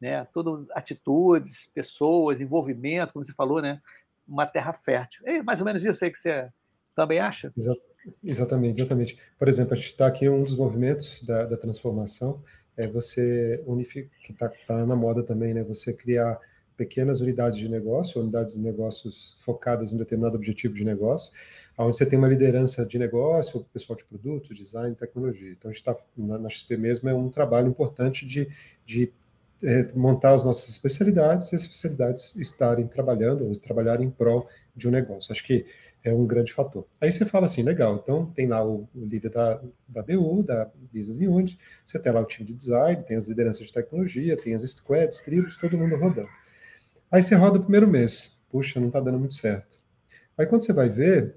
[0.00, 0.24] né?
[0.32, 3.80] Todas atitudes, pessoas, envolvimento, como você falou, né?
[4.26, 5.22] Uma terra fértil.
[5.26, 6.48] É mais ou menos isso aí que você
[6.94, 7.52] também acha?
[8.24, 9.18] Exatamente, exatamente.
[9.38, 12.42] Por exemplo, a gente está aqui um dos movimentos da, da transformação
[12.76, 15.62] é você unificar, que está tá na moda também, né?
[15.64, 16.38] Você criar
[16.82, 21.32] pequenas unidades de negócio, unidades de negócios focadas em determinado objetivo de negócio,
[21.78, 25.52] onde você tem uma liderança de negócio, pessoal de produto, design, tecnologia.
[25.52, 28.48] Então, a gente está, na, na XP mesmo, é um trabalho importante de,
[28.84, 29.12] de
[29.62, 34.88] é, montar as nossas especialidades e as especialidades estarem trabalhando ou trabalhar em prol de
[34.88, 35.30] um negócio.
[35.30, 35.64] Acho que
[36.02, 36.84] é um grande fator.
[37.00, 40.68] Aí você fala assim, legal, então tem lá o, o líder da, da BU, da
[40.92, 44.52] Business Unit, você tem lá o time de design, tem as lideranças de tecnologia, tem
[44.52, 46.28] as squads, tribos, todo mundo rodando.
[47.12, 48.42] Aí você roda o primeiro mês.
[48.50, 49.78] Puxa, não está dando muito certo.
[50.36, 51.34] Aí quando você vai ver,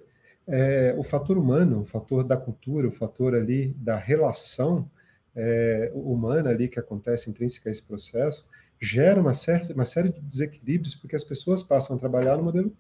[0.48, 4.90] é, o fator humano, o fator da cultura, o fator ali da relação
[5.36, 8.48] é, humana ali que acontece intrínseca a esse processo,
[8.80, 12.72] gera uma, certa, uma série de desequilíbrios porque as pessoas passam a trabalhar num modelo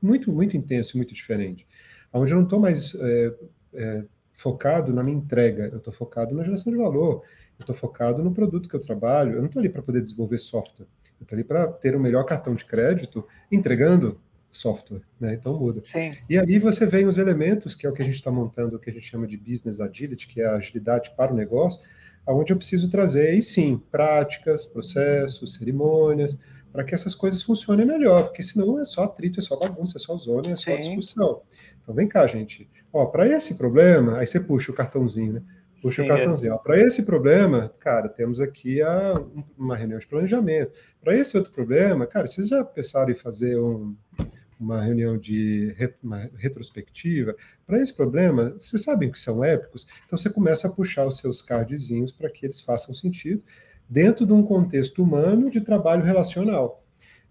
[0.00, 1.66] muito, muito intenso e muito diferente.
[2.10, 3.34] Onde eu não estou mais é,
[3.74, 4.04] é,
[4.36, 7.22] focado na minha entrega, eu estou focado na geração de valor,
[7.58, 10.38] eu estou focado no produto que eu trabalho, eu não estou ali para poder desenvolver
[10.38, 10.86] software.
[11.18, 14.20] Eu estou ali para ter o melhor cartão de crédito entregando
[14.50, 15.34] software, né?
[15.34, 15.80] Então muda.
[15.82, 16.12] Sim.
[16.28, 18.78] E aí você vem os elementos, que é o que a gente está montando, o
[18.78, 21.80] que a gente chama de business agility, que é a agilidade para o negócio,
[22.26, 26.38] aonde eu preciso trazer, aí sim, práticas, processos, cerimônias,
[26.76, 29.98] para que essas coisas funcionem melhor, porque senão é só atrito, é só bagunça, é
[29.98, 30.80] só zona, é só sim.
[30.80, 31.40] discussão.
[31.82, 32.68] Então vem cá, gente.
[32.92, 35.42] Ó, para esse problema, aí você puxa o cartãozinho, né?
[35.80, 36.52] Puxa Sim, o cartãozinho.
[36.52, 36.58] É.
[36.58, 39.14] Para esse problema, cara, temos aqui a,
[39.56, 40.72] uma reunião de planejamento.
[41.00, 43.96] Para esse outro problema, cara, vocês já pensaram em fazer um,
[44.60, 47.34] uma reunião de uma retrospectiva?
[47.66, 51.40] Para esse problema, vocês sabem que são épicos, então você começa a puxar os seus
[51.40, 53.42] cardzinhos para que eles façam sentido
[53.88, 56.82] dentro de um contexto humano de trabalho relacional.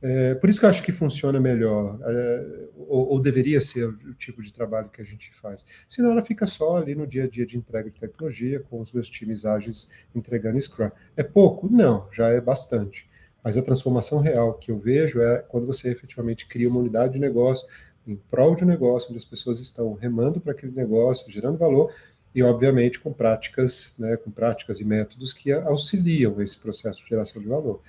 [0.02, 4.14] É, por isso que eu acho que funciona melhor, é, ou, ou, deveria ser o,
[4.14, 5.66] tipo de trabalho que a gente faz.
[5.88, 8.92] Senão ela fica só ali no dia a dia de entrega de tecnologia, com os
[8.92, 10.92] meus times ágeis entregando Scrum.
[11.16, 11.68] É pouco?
[11.72, 13.10] Não, já é bastante.
[13.44, 17.20] Mas a transformação real que eu vejo é quando você efetivamente cria uma unidade de
[17.20, 17.66] negócio
[18.06, 21.92] em prol de um negócio, onde as pessoas estão remando para aquele negócio, gerando valor,
[22.36, 27.42] e obviamente com práticas, né, com práticas e métodos que auxiliam esse processo de geração
[27.42, 27.82] de valor.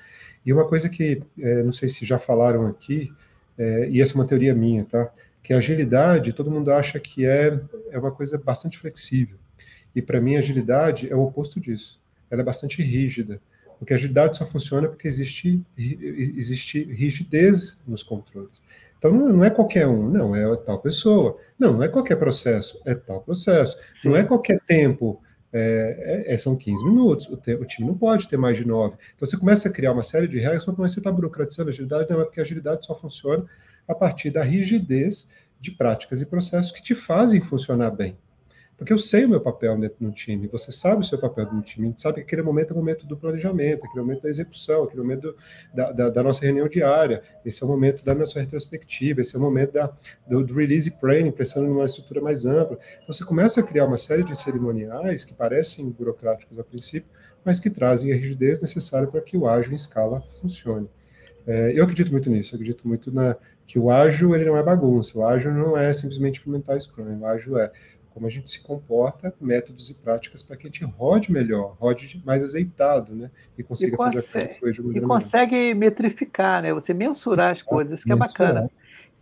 [0.44, 3.12] E uma coisa que, é, não sei se já falaram aqui,
[3.58, 5.12] é, e essa é uma teoria minha, tá?
[5.42, 7.58] Que agilidade, todo mundo acha que é,
[7.90, 9.36] é uma coisa bastante flexível.
[9.94, 12.00] E para mim, agilidade é o oposto disso.
[12.30, 13.40] Ela é bastante rígida.
[13.78, 18.62] Porque a agilidade só funciona porque existe, existe rigidez nos controles.
[18.98, 21.38] Então não é qualquer um, não, é tal pessoa.
[21.58, 23.78] Não, não é qualquer processo, é tal processo.
[23.92, 24.08] Sim.
[24.08, 25.20] Não é qualquer tempo,
[25.52, 28.66] é, é, é, são 15 minutos, o, te, o, time não pode ter mais de
[28.66, 28.96] 9.
[29.14, 32.10] Então você começa a criar uma série de regras, mas você está burocratizando a agilidade,
[32.10, 33.44] não é porque a agilidade só funciona
[33.88, 35.28] a partir da rigidez
[35.60, 38.18] de práticas e processos que te fazem funcionar bem.
[38.76, 41.62] Porque eu sei o meu papel dentro do time, você sabe o seu papel no
[41.62, 44.28] time, a gente sabe que aquele momento é o momento do planejamento, aquele momento da
[44.28, 45.34] execução, aquele momento
[45.74, 49.38] da, da, da, nossa reunião diária, esse é o momento da nossa retrospectiva, esse é
[49.38, 49.90] o momento da,
[50.28, 52.78] do, do release planning, pensando numa estrutura mais ampla.
[52.96, 57.08] Então você começa a criar uma série de cerimoniais que parecem burocráticos a princípio,
[57.42, 60.88] mas que trazem a rigidez necessária para que o ágil em escala funcione.
[61.46, 63.36] É, eu acredito muito nisso, eu acredito muito na,
[63.66, 67.24] que o ágil ele não é bagunça, o ágil não é simplesmente implementar Scrum, o
[67.24, 67.70] ágil é
[68.16, 72.22] como a gente se comporta, métodos e práticas para que a gente rode melhor, rode
[72.24, 73.30] mais azeitado, né?
[73.58, 76.72] E consiga e fazer consegue, a coisa de E consegue metrificar, né?
[76.72, 78.70] Você mensurar as coisas, isso que é bacana.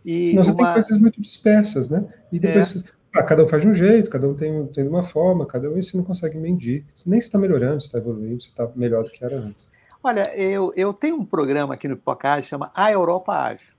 [0.05, 0.45] E Senão uma...
[0.45, 2.07] você tem coisas muito dispersas, né?
[2.31, 3.19] E depois, é.
[3.19, 5.77] ah, cada um faz de um jeito, cada um tem, tem uma forma, cada um
[5.77, 6.85] e você não consegue medir.
[6.95, 9.69] Você nem está melhorando, você está evoluindo, você está melhor do que era antes.
[10.01, 13.73] Olha, eu, eu tenho um programa aqui no Pipocage chama A Europa Ágil,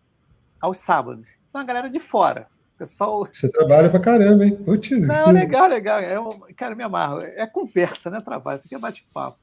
[0.61, 1.27] aos sábados.
[1.49, 3.27] Então a galera de fora, Pessoal...
[3.33, 4.57] Você trabalha pra caramba, hein?
[4.57, 4.91] Putz.
[5.07, 5.99] Não, legal, legal.
[5.99, 6.41] É um...
[6.55, 7.21] Cara, me amarro.
[7.21, 8.21] É conversa, né?
[8.21, 8.59] Trabalho.
[8.59, 9.39] Isso aqui é bate-papo.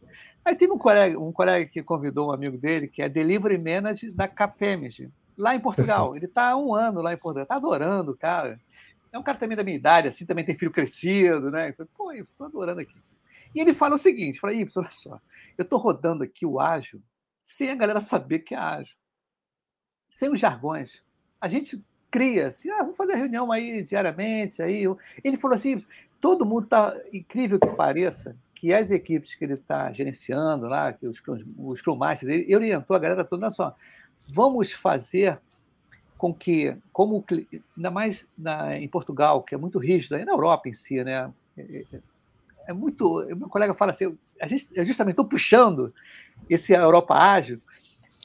[0.46, 4.14] Aí teve um colega, um colega que convidou um amigo dele, que é Delivery Manager
[4.14, 6.16] da Capemage, lá em Portugal.
[6.16, 7.44] Ele está há um ano lá em Portugal.
[7.44, 8.60] Está adorando, cara.
[9.12, 11.72] É um cara também da minha idade, assim, também tem filho crescido, né?
[11.74, 12.96] Falei, Pô, eu estou adorando aqui.
[13.54, 15.20] E ele fala o seguinte: fala, Y, olha só,
[15.58, 17.02] eu estou rodando aqui o ágil
[17.44, 18.96] sem a galera saber que é ágil,
[20.10, 21.04] sem os jargões.
[21.40, 24.62] A gente cria assim, ah, vamos fazer reunião aí diariamente.
[24.62, 24.86] Aí.
[25.24, 25.76] Ele falou assim:
[26.22, 31.08] todo mundo está, incrível que pareça, que as equipes que ele está gerenciando lá, que
[31.08, 31.20] os,
[31.58, 33.76] os Scrum Masters, ele orientou a galera toda, só,
[34.30, 35.40] vamos fazer
[36.16, 37.26] com que, como
[37.76, 41.34] ainda mais na, em Portugal, que é muito rígido, aí na Europa em si, né?
[41.58, 42.02] É, é,
[42.68, 43.26] é muito.
[43.36, 45.92] Meu colega fala assim, a gente, eu justamente estou puxando
[46.48, 47.58] esse Europa ágil,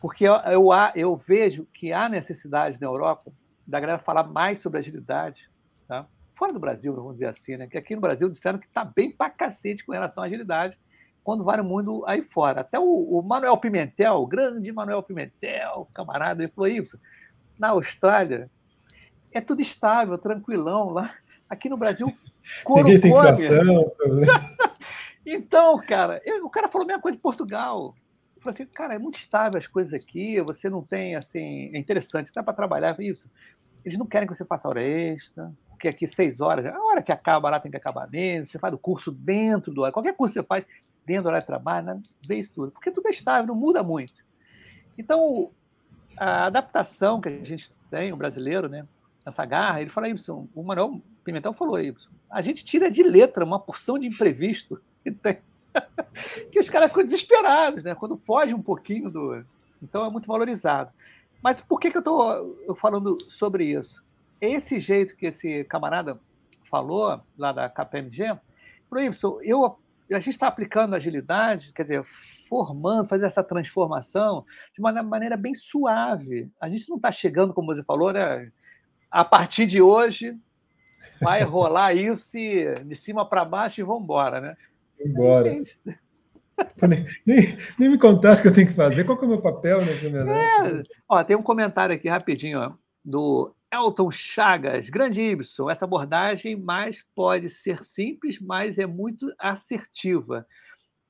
[0.00, 3.32] porque eu, eu, eu, vejo que há necessidade na Europa
[3.68, 5.48] da galera falar mais sobre agilidade,
[5.86, 6.06] tá?
[6.34, 7.66] fora do Brasil, vamos dizer assim, né?
[7.66, 10.78] que aqui no Brasil disseram que está bem para cacete com relação à agilidade,
[11.22, 12.62] quando vai no mundo aí fora.
[12.62, 16.98] Até o, o Manuel Pimentel, o grande Manuel Pimentel, camarada, ele falou isso.
[17.58, 18.50] Na Austrália,
[19.30, 20.90] é tudo estável, tranquilão.
[20.90, 21.12] Lá,
[21.50, 22.16] aqui no Brasil,
[22.68, 23.92] Ninguém tem inflação.
[25.26, 27.94] então, cara, eu, o cara falou a mesma coisa de Portugal.
[28.36, 31.78] Eu falei assim, cara, é muito estável as coisas aqui, você não tem, assim, é
[31.78, 33.28] interessante, dá para trabalhar isso.
[33.84, 37.12] Eles não querem que você faça hora extra, porque aqui seis horas, a hora que
[37.12, 40.40] acaba lá tem que acabar mesmo, você faz o curso dentro do qualquer curso que
[40.40, 40.66] você faz
[41.06, 42.02] dentro do horário de trabalho, né?
[42.26, 44.12] vê isso tudo, porque tudo é estável, não muda muito.
[44.98, 45.50] Então,
[46.16, 48.86] a adaptação que a gente tem, o brasileiro, né,
[49.24, 53.44] essa garra, ele fala isso, o Manuel Pimentel falou isso, a gente tira de letra
[53.44, 55.38] uma porção de imprevisto que tem,
[56.50, 59.44] que os caras ficam desesperados, né, quando foge um pouquinho do...
[59.80, 60.90] Então, é muito valorizado.
[61.42, 64.02] Mas por que, que eu estou falando sobre isso?
[64.40, 66.18] esse jeito que esse camarada
[66.64, 68.38] falou, lá da KPMG,
[68.88, 69.78] Proibson, eu,
[70.10, 72.04] a gente está aplicando agilidade, quer dizer,
[72.48, 76.50] formando, fazendo essa transformação de uma maneira bem suave.
[76.60, 78.50] A gente não está chegando, como você falou, né?
[79.10, 80.38] A partir de hoje
[81.20, 82.38] vai rolar isso
[82.86, 84.56] de cima para baixo e vamos embora, né?
[85.00, 85.50] Embora.
[86.88, 89.04] Nem, nem, nem, me contar o que eu tenho que fazer.
[89.04, 90.36] Qual que é o meu papel nesse melhor?
[90.36, 90.82] É.
[91.08, 92.72] Ó, tem um comentário aqui rapidinho, ó,
[93.04, 100.46] do Elton Chagas, grande Ibson, essa abordagem mais pode ser simples, mas é muito assertiva.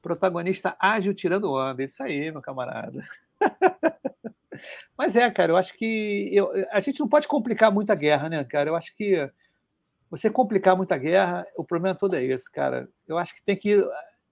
[0.02, 1.82] Protagonista ágil tirando onda.
[1.82, 3.04] Isso aí, meu camarada.
[4.96, 8.28] mas é, cara, eu acho que eu, a gente não pode complicar muito a guerra,
[8.28, 8.70] né, cara?
[8.70, 9.30] Eu acho que
[10.10, 12.88] você complicar muito a guerra, o problema todo é esse, cara.
[13.06, 13.84] Eu acho que tem que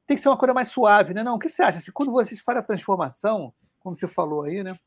[0.06, 1.22] tem que ser uma coisa mais suave, né?
[1.22, 1.80] Não, o que você acha?
[1.80, 4.78] Se quando vocês fazem a transformação, como você falou aí, né?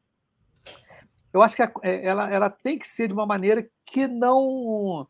[1.32, 5.08] Eu acho que é, ela, ela tem que ser de uma maneira que não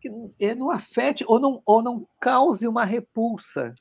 [0.00, 3.74] que é, não afete ou não, ou não cause uma repulsa,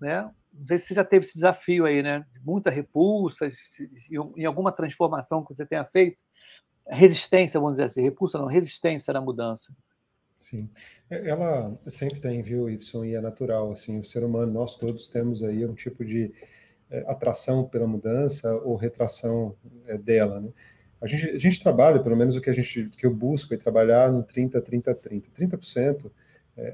[0.00, 0.28] né?
[0.52, 2.26] Não sei se você já teve esse desafio aí, né?
[2.42, 3.48] Muita repulsa,
[4.36, 6.22] em alguma transformação que você tenha feito,
[6.88, 9.72] resistência, vamos dizer assim, repulsa não, resistência na mudança.
[10.38, 10.70] Sim,
[11.10, 15.08] é, ela sempre tem, viu, Y, e é natural, assim, o ser humano, nós todos
[15.08, 16.32] temos aí um tipo de
[16.90, 20.50] é, atração pela mudança ou retração é, dela, né?
[21.00, 23.56] A gente, a gente trabalha, pelo menos o que a gente que eu busco é
[23.56, 25.30] trabalhar no 30, 30, 30.
[25.30, 26.10] 30%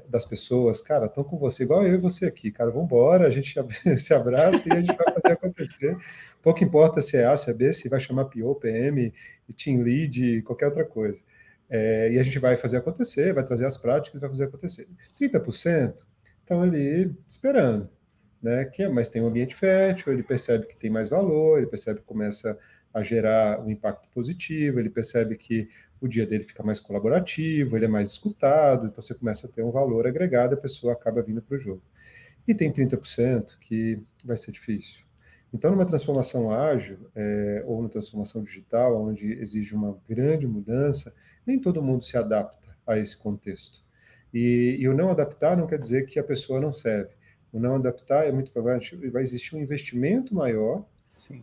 [0.09, 3.29] das pessoas, cara, estão com você, igual eu e você aqui, cara, vamos embora, a
[3.29, 3.53] gente
[3.97, 5.95] se abraça e a gente vai fazer acontecer.
[6.41, 9.13] Pouco importa se é A, se é B, se vai chamar PO, PM,
[9.55, 11.21] Team Lead, qualquer outra coisa.
[11.69, 14.87] É, e a gente vai fazer acontecer, vai trazer as práticas, vai fazer acontecer.
[15.19, 16.05] 30%
[16.41, 17.89] estão ali esperando,
[18.41, 18.65] né?
[18.65, 21.99] Que, é, mas tem um ambiente fértil, ele percebe que tem mais valor, ele percebe
[21.99, 22.57] que começa
[22.93, 25.67] a gerar um impacto positivo, ele percebe que
[25.99, 29.63] o dia dele fica mais colaborativo, ele é mais escutado, então você começa a ter
[29.63, 31.81] um valor agregado, a pessoa acaba vindo para o jogo.
[32.47, 35.03] E tem 30% que vai ser difícil.
[35.53, 41.13] Então, numa transformação ágil é, ou numa transformação digital, onde exige uma grande mudança,
[41.45, 43.83] nem todo mundo se adapta a esse contexto.
[44.33, 47.11] E, e o não adaptar não quer dizer que a pessoa não serve.
[47.53, 50.85] O não adaptar é muito provavelmente vai existir um investimento maior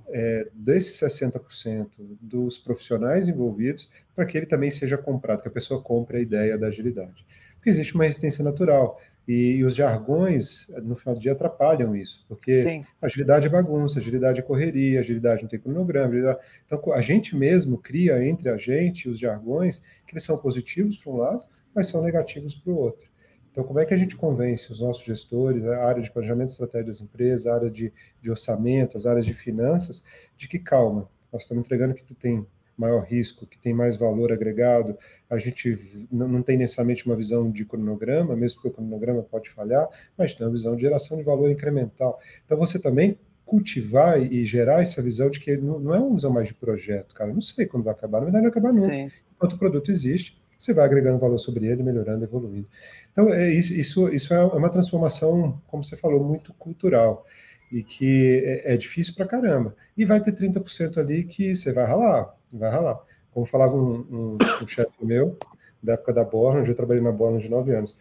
[0.08, 1.88] é, desses 60%
[2.20, 6.58] dos profissionais envolvidos para que ele também seja comprado, que a pessoa compre a ideia
[6.58, 7.24] da agilidade.
[7.54, 9.00] Porque existe uma resistência natural.
[9.26, 12.84] E, e os jargões, no final do dia, atrapalham isso, porque Sim.
[13.00, 16.08] agilidade é bagunça, agilidade é correria, agilidade não tem cronograma.
[16.08, 16.38] Agilidade...
[16.66, 21.12] Então, a gente mesmo cria entre a gente os jargões que eles são positivos para
[21.12, 23.12] um lado, mas são negativos para o outro.
[23.52, 26.52] Então, como é que a gente convence os nossos gestores, a área de planejamento de
[26.52, 30.02] estratégia das empresas, a área de, de orçamento, as áreas de finanças,
[30.38, 34.96] de que calma, nós estamos entregando que tem maior risco, que tem mais valor agregado,
[35.28, 39.88] a gente não, tem necessariamente uma visão de cronograma, mesmo porque o cronograma pode falhar,
[40.16, 42.18] mas tem uma visão de geração de valor incremental.
[42.44, 46.30] Então, você também cultivar e gerar essa visão de que não, não é uma visão
[46.30, 47.30] mais de projeto, cara.
[47.30, 48.94] Eu não sei quando vai acabar, na verdade não vai acabar nunca.
[48.94, 49.10] Sim.
[49.36, 52.66] Enquanto o produto existe, você vai agregando valor sobre ele, melhorando, evoluindo.
[53.12, 57.26] Então, é, isso, isso, isso é uma transformação, como você falou, muito cultural
[57.72, 59.74] e que é, é difícil para caramba.
[59.96, 63.00] E vai ter 30% ali que você vai ralar, vai ralar.
[63.32, 65.38] Como falava um, um, um chefe meu,
[65.82, 67.96] da época da Borland, eu trabalhei na Borland de nove anos.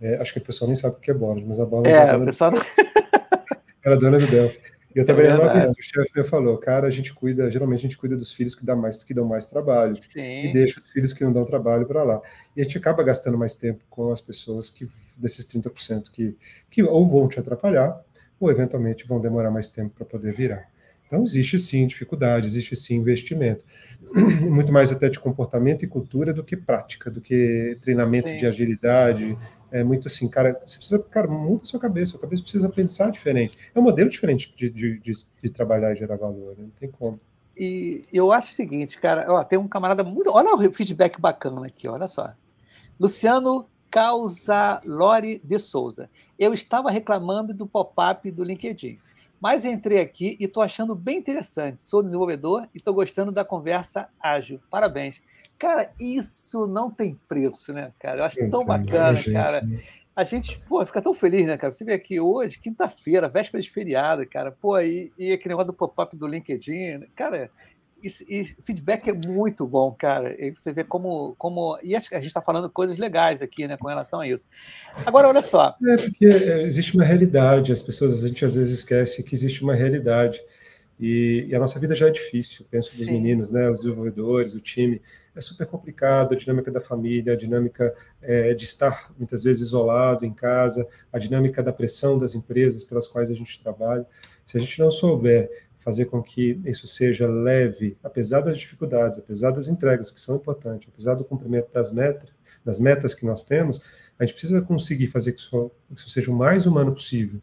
[0.00, 1.98] É, acho que o pessoal nem sabe o que é Borland, mas a Borland é,
[1.98, 2.50] era, pessoal...
[2.50, 2.58] do...
[3.84, 4.60] era dona do Delphi.
[4.94, 5.76] E eu trabalhei é nove anos.
[5.78, 8.66] O chefe meu falou, cara, a gente cuida, geralmente a gente cuida dos filhos que
[8.66, 9.94] dão mais, que dão mais trabalho.
[9.94, 10.48] Sim.
[10.48, 12.20] E deixa os filhos que não dão trabalho para lá.
[12.56, 16.36] E a gente acaba gastando mais tempo com as pessoas que, desses 30% que,
[16.68, 18.02] que ou vão te atrapalhar,
[18.44, 20.68] ou eventualmente vão demorar mais tempo para poder virar.
[21.06, 23.64] Então, existe sim dificuldade, existe sim investimento.
[24.48, 28.36] Muito mais até de comportamento e cultura do que prática, do que treinamento sim.
[28.38, 29.36] de agilidade.
[29.70, 33.10] É muito assim, cara, você precisa, cara, muda a sua cabeça, a cabeça precisa pensar
[33.10, 33.56] diferente.
[33.74, 36.64] É um modelo diferente de, de, de, de trabalhar e gerar valor, né?
[36.64, 37.18] não tem como.
[37.56, 40.30] E eu acho o seguinte, cara, ó, tem um camarada muito.
[40.30, 42.34] Olha o feedback bacana aqui, olha só.
[43.00, 46.08] Luciano Causa Lore de Souza.
[46.38, 48.98] Eu estava reclamando do pop-up do LinkedIn,
[49.38, 51.82] mas entrei aqui e estou achando bem interessante.
[51.82, 54.58] Sou desenvolvedor e estou gostando da conversa ágil.
[54.70, 55.22] Parabéns.
[55.58, 58.20] Cara, isso não tem preço, né, cara?
[58.20, 59.60] Eu acho tão né, bacana, gente, cara.
[59.60, 59.78] Né?
[60.16, 61.70] A gente, pô, fica tão feliz, né, cara?
[61.70, 65.76] Você vê aqui hoje, quinta-feira, véspera de feriado, cara, pô, e, e aquele negócio do
[65.76, 67.50] pop-up do LinkedIn, cara,
[68.02, 70.34] e, e feedback é muito bom, cara.
[70.38, 71.34] E você vê como.
[71.38, 74.46] como e a gente está falando coisas legais aqui, né, com relação a isso.
[75.06, 75.76] Agora, olha só.
[75.86, 79.62] É porque é, existe uma realidade, as pessoas, a gente às vezes esquece que existe
[79.62, 80.40] uma realidade.
[80.98, 83.12] E, e a nossa vida já é difícil, penso dos Sim.
[83.12, 85.00] meninos, né, os desenvolvedores, o time.
[85.34, 90.26] É super complicado a dinâmica da família, a dinâmica é, de estar muitas vezes isolado
[90.26, 94.06] em casa, a dinâmica da pressão das empresas pelas quais a gente trabalha.
[94.44, 95.50] Se a gente não souber
[95.82, 100.88] fazer com que isso seja leve, apesar das dificuldades, apesar das entregas que são importantes,
[100.92, 102.32] apesar do cumprimento das metas,
[102.64, 103.80] das metas que nós temos,
[104.18, 107.40] a gente precisa conseguir fazer que isso, que isso seja o mais humano possível.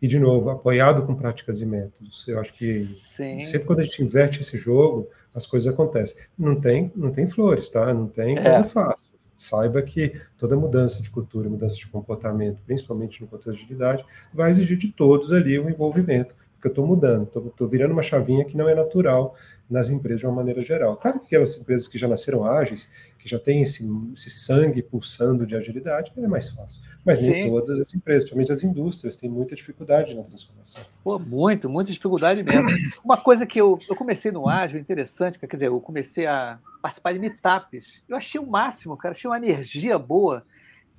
[0.00, 2.28] E, de novo, apoiado com práticas e métodos.
[2.28, 3.40] Eu acho que Sim.
[3.40, 6.22] sempre quando a gente inverte esse jogo, as coisas acontecem.
[6.38, 7.92] Não tem, não tem flores, tá?
[7.92, 8.42] Não tem é.
[8.42, 9.08] coisa fácil.
[9.34, 14.50] Saiba que toda mudança de cultura, mudança de comportamento, principalmente no contexto de agilidade, vai
[14.50, 18.56] exigir de todos ali um envolvimento porque eu estou mudando, estou virando uma chavinha que
[18.56, 19.36] não é natural
[19.70, 20.96] nas empresas de uma maneira geral.
[20.96, 25.46] Claro que aquelas empresas que já nasceram ágeis, que já têm esse, esse sangue pulsando
[25.46, 26.82] de agilidade, é mais fácil.
[27.06, 27.30] Mas Sim.
[27.30, 30.82] nem todas as empresas, principalmente as indústrias, têm muita dificuldade na transformação.
[31.04, 32.66] Pô, muito, muita dificuldade mesmo.
[33.04, 37.12] Uma coisa que eu, eu comecei no ágil, interessante, quer dizer, eu comecei a participar
[37.12, 38.02] de meetups.
[38.08, 40.44] Eu achei o máximo, cara, achei uma energia boa.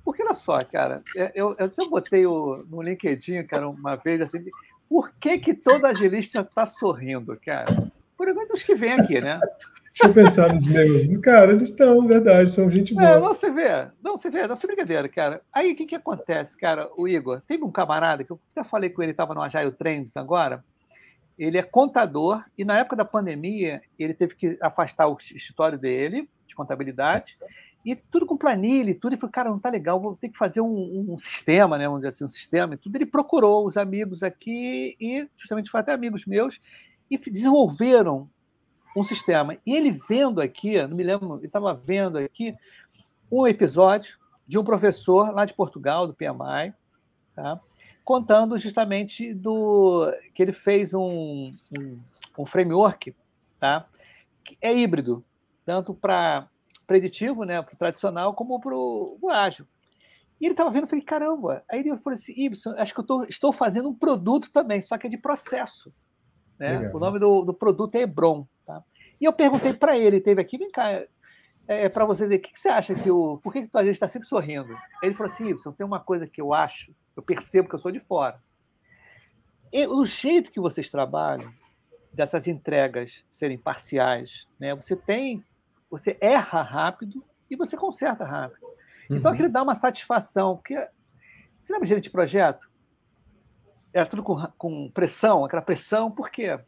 [0.02, 4.20] Porque olha só, cara, é, eu, eu, eu botei o, no LinkedIn, cara, uma vez
[4.22, 4.42] assim,
[4.90, 7.92] por que, que todo agilista está sorrindo, cara?
[8.16, 9.38] Por enquanto, os que vêm aqui, né?
[9.86, 11.06] Deixa eu pensar nos meus.
[11.20, 13.06] Cara, eles estão, verdade, são gente boa.
[13.06, 13.86] É, não, você vê.
[14.02, 15.42] Não, você vê, não, é brincadeira, cara.
[15.52, 16.90] Aí, o que, que acontece, cara?
[16.96, 20.16] O Igor, teve um camarada que eu até falei com ele, estava no Agile Trends
[20.16, 20.64] agora.
[21.38, 26.28] Ele é contador e, na época da pandemia, ele teve que afastar o escritório dele,
[26.48, 27.54] de contabilidade, certo.
[27.84, 29.14] E tudo com planilha e tudo.
[29.14, 31.86] E falou, cara, não tá legal, vou ter que fazer um, um, sistema, né?
[31.86, 32.96] Vamos dizer assim, um sistema e tudo.
[32.96, 36.58] Ele procurou os amigos aqui e justamente foi até amigos meus
[37.10, 38.28] e desenvolveram
[38.96, 39.56] um sistema.
[39.64, 42.54] E ele vendo aqui, não me lembro, ele estava vendo aqui
[43.30, 46.74] um episódio de um professor lá de Portugal, do PMI,
[47.34, 47.60] tá?
[48.04, 52.00] contando justamente do que ele fez um, um,
[52.38, 53.14] um framework
[53.60, 53.86] tá?
[54.42, 55.24] que é híbrido,
[55.64, 56.48] tanto para
[56.90, 59.64] preditivo, né, para o tradicional, como para o ágil.
[60.40, 61.62] E ele estava vendo, eu falei, caramba.
[61.70, 64.98] Aí ele falou assim, Ibson, acho que eu tô, estou fazendo um produto também, só
[64.98, 65.94] que é de processo.
[66.58, 66.90] Né?
[66.92, 68.44] O nome do, do produto é Hebron.
[68.64, 68.82] Tá?
[69.20, 71.06] E eu perguntei para ele, teve aqui, vem cá, é,
[71.68, 73.38] é para você dizer, o que, que, você acha que o.
[73.38, 74.76] Por que, que a gente está sempre sorrindo?
[75.00, 77.92] Ele falou assim, Ibson, tem uma coisa que eu acho, eu percebo que eu sou
[77.92, 78.42] de fora.
[79.72, 81.52] E, o jeito que vocês trabalham,
[82.12, 84.74] dessas entregas serem parciais, né?
[84.74, 85.44] Você tem
[85.90, 88.58] você erra rápido e você conserta rápido.
[88.58, 88.70] Então,
[89.10, 89.16] uhum.
[89.16, 90.76] Então aquilo dá uma satisfação, porque
[91.58, 92.70] você lembra gerente de projeto?
[93.92, 96.60] Era tudo com, com pressão, aquela pressão, porque o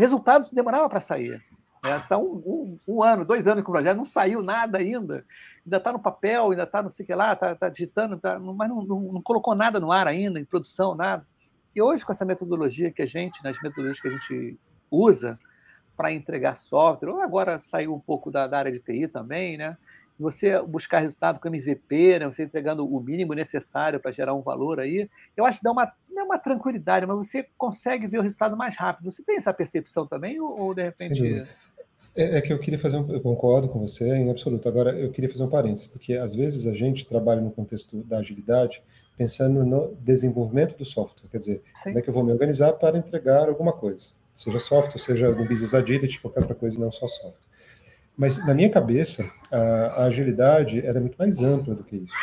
[0.00, 1.42] resultado demorava para sair.
[1.84, 1.92] Né?
[1.92, 5.24] Você está um, um, um, ano, dois anos com o projeto, não saiu nada ainda,
[5.64, 8.38] ainda está no papel, ainda está não sei o que lá, está tá digitando, tá,
[8.38, 11.26] mas não, não, não, colocou nada no ar ainda, em produção, nada.
[11.74, 14.58] E hoje, com essa metodologia que a gente, nas metodologias que a gente
[14.90, 15.38] usa,
[16.00, 19.76] para entregar software, ou agora saiu um pouco da, da, área de TI também, né?
[20.18, 22.24] Você buscar resultado com MVP, né?
[22.24, 25.92] você entregando o mínimo necessário para gerar um valor aí, eu acho que dá uma,
[26.08, 29.12] não é uma tranquilidade, mas você consegue ver o resultado mais rápido.
[29.12, 31.46] Você tem essa percepção também, ou, ou de repente.
[32.16, 34.66] É, é, que eu queria fazer um, eu concordo com você em absoluto.
[34.66, 38.18] Agora, eu queria fazer um parênteses, porque às vezes a gente trabalha no contexto da
[38.18, 38.82] agilidade
[39.18, 41.28] pensando no desenvolvimento do software.
[41.30, 41.90] Quer dizer, Sim.
[41.90, 44.08] como é que eu vou me organizar para entregar alguma coisa,
[44.40, 47.50] seja software, seja no business agility, qualquer outra coisa, não só software.
[48.16, 52.14] Mas na minha cabeça, a, a agilidade era muito mais ampla do que isso.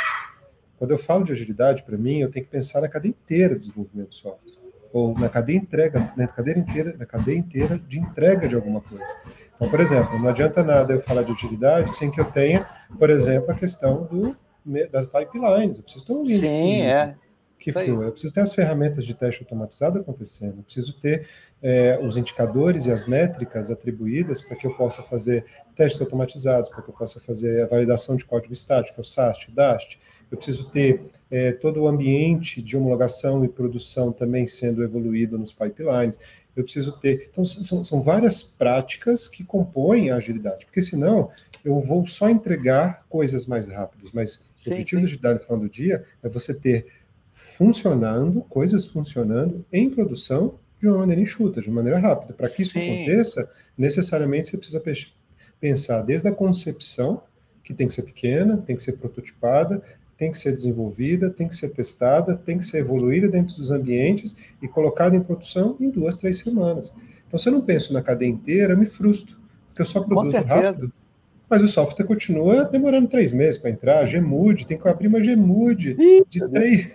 [0.78, 3.61] Quando eu falo de agilidade, para mim, eu tenho que pensar na cadeia inteira de
[3.61, 4.57] desenvolvimento de software
[4.93, 9.05] ou na cadeia entrega, na cadeia inteira, na cadeia inteira de entrega de alguma coisa.
[9.53, 13.09] Então, por exemplo, não adianta nada eu falar de agilidade sem que eu tenha, por
[13.09, 14.36] exemplo, a questão do,
[14.91, 15.78] das pipelines.
[15.78, 17.15] Eu preciso ter um Sim, é.
[17.59, 17.89] Que flui.
[17.89, 20.57] Eu preciso ter as ferramentas de teste automatizado acontecendo.
[20.57, 21.27] Eu preciso ter
[21.61, 25.45] é, os indicadores e as métricas atribuídas para que eu possa fazer
[25.75, 29.55] testes automatizados, para que eu possa fazer a validação de código estático, o SAST, o
[29.55, 29.99] DAST
[30.31, 35.53] eu preciso ter é, todo o ambiente de homologação e produção também sendo evoluído nos
[35.53, 36.19] pipelines,
[36.55, 37.29] eu preciso ter.
[37.31, 41.29] Então, são, são várias práticas que compõem a agilidade, porque senão
[41.63, 45.01] eu vou só entregar coisas mais rápidas, mas sim, o objetivo sim.
[45.01, 46.87] da agilidade no final do dia é você ter
[47.38, 52.33] funcionando, coisas funcionando em produção de uma maneira enxuta, de uma maneira rápida.
[52.33, 54.83] Para que isso aconteça, necessariamente você precisa
[55.59, 57.21] pensar desde a concepção,
[57.63, 59.83] que tem que ser pequena, tem que ser prototipada,
[60.17, 64.35] tem que ser desenvolvida, tem que ser testada, tem que ser evoluída dentro dos ambientes
[64.59, 66.91] e colocada em produção em duas, três semanas.
[67.27, 70.38] Então, se eu não penso na cadeia inteira, eu me frustro, porque eu só produzo
[70.38, 70.91] rápido.
[71.47, 75.95] Mas o software continua demorando três meses para entrar, Gmood, tem que abrir uma Gmood
[76.29, 76.91] de três,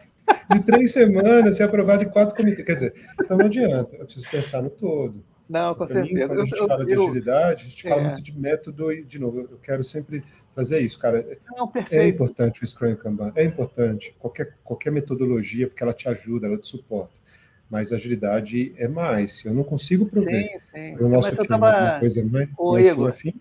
[0.51, 2.67] de três semanas, ser aprovado em quatro comitês.
[2.67, 5.25] Quer dizer, então não adianta, eu preciso pensar no todo.
[5.49, 6.15] Não, com certeza.
[6.15, 7.91] Mim, quando a gente eu, fala eu, de agilidade, a gente é.
[7.91, 11.39] fala muito de método e, de novo, eu quero sempre fazer isso, cara.
[11.57, 14.15] Não, é importante o Scrum Kanban, é importante.
[14.19, 17.21] Qualquer, qualquer metodologia, porque ela te ajuda, ela te suporta.
[17.69, 19.45] Mas agilidade é mais.
[19.45, 20.97] Eu não consigo prover sim, sim.
[20.97, 21.71] o nosso Mas time tava...
[21.71, 23.35] uma coisa mais, Ô, mais Igor, fim.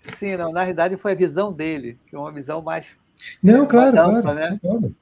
[0.00, 2.88] Sim, não, na realidade foi a visão dele, que é uma visão mais.
[3.42, 4.58] Não, claro, ampla, claro, né?
[4.60, 4.94] claro.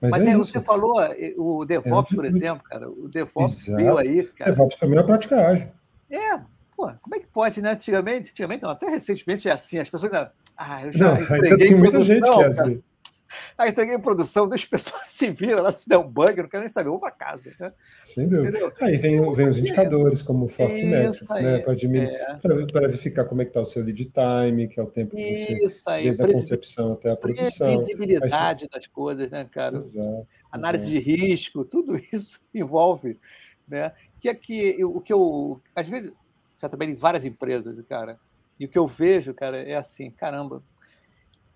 [0.00, 0.96] Mas, Mas é, é você falou
[1.36, 2.90] o DevOps, é, por exemplo, cara.
[2.90, 3.76] O DevOps Exato.
[3.76, 4.24] veio aí.
[4.24, 4.50] Cara.
[4.50, 5.68] DevOps também é prática ágil.
[6.10, 6.36] É,
[6.76, 7.72] pô, como é que pode, né?
[7.72, 10.12] Antigamente, antigamente não, até recentemente é assim, as pessoas.
[10.56, 12.82] Ah, eu já não, entreguei tem muita gente que é assim.
[13.58, 16.50] Aí entreguei em produção, deixa pessoas se viram, ela se der um bug, eu não
[16.50, 17.52] quero nem saber, vou para casa.
[17.58, 17.72] Né?
[18.02, 18.48] Sem dúvida.
[18.48, 18.72] Entendeu?
[18.80, 21.58] Aí vem, vem os indicadores, como o Fortmetrics, né?
[21.60, 22.66] Para é.
[22.66, 25.34] para verificar como é que está o seu lead time, que é o tempo que
[25.34, 26.04] você, Isso aí.
[26.04, 27.78] desde a concepção até a produção.
[27.78, 28.68] Visibilidade você...
[28.68, 29.76] das coisas, né, cara?
[29.76, 30.26] Exato.
[30.50, 31.04] Análise exato.
[31.04, 33.18] de risco, tudo isso envolve,
[33.66, 33.92] né?
[34.20, 36.12] Que é que o que eu, às vezes,
[36.56, 38.18] você trabalha em várias empresas, cara,
[38.58, 40.62] e o que eu vejo, cara, é assim, caramba,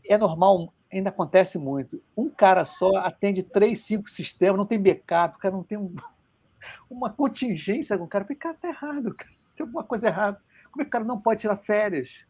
[0.06, 2.02] é normal, ainda acontece muito.
[2.16, 5.94] Um cara só atende três, cinco sistemas, não tem backup, o cara não tem um,
[6.90, 8.24] uma contingência com o cara.
[8.24, 9.30] Fica tá errado, cara.
[9.56, 10.40] tem alguma coisa errada.
[10.70, 12.24] Como é que o cara não pode tirar férias?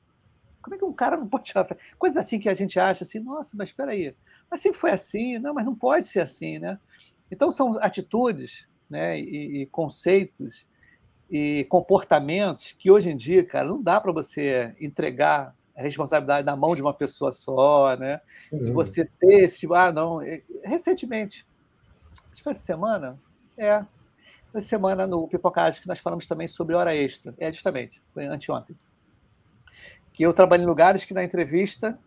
[0.63, 1.87] Como é que um cara não pode tirar férias?
[1.99, 4.15] Coisas assim que a gente acha assim, nossa, mas espera aí.
[4.51, 6.79] Mas sempre foi assim, não, mas não pode ser assim, né?
[7.31, 10.67] Então são atitudes, né, e, e conceitos
[11.31, 16.75] e comportamentos que hoje em dia, cara, não dá para você entregar responsabilidade na mão
[16.75, 18.21] de uma pessoa só, né?
[18.53, 20.19] De você ter esse tipo, ah, não.
[20.63, 21.47] Recentemente,
[22.27, 23.19] acho que foi essa semana,
[23.57, 23.85] é,
[24.55, 27.35] essa semana no Pipocagem que nós falamos também sobre hora extra.
[27.39, 28.77] É, justamente, foi anteontem.
[30.13, 31.99] Que eu trabalho em lugares que na entrevista.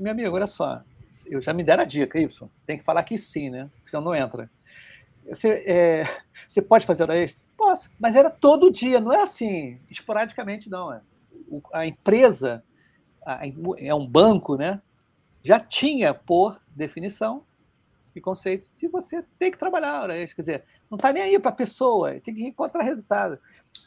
[0.00, 0.82] Meu amigo, olha só,
[1.26, 2.48] eu já me deram a dica, Y.
[2.66, 3.70] Tem que falar que sim, né?
[3.84, 4.50] Senão não entra.
[5.28, 6.04] Você, é,
[6.46, 7.44] você pode fazer hora extra?
[7.56, 10.92] Posso, mas era todo dia, não é assim, esporadicamente, não.
[10.92, 11.00] É.
[11.72, 12.62] a empresa
[13.78, 14.80] é um banco, né?
[15.42, 17.44] Já tinha, por definição
[18.14, 20.36] e conceito, de você ter que trabalhar hora extra.
[20.36, 23.38] Quer dizer, não está nem aí para a pessoa, tem que encontrar resultado.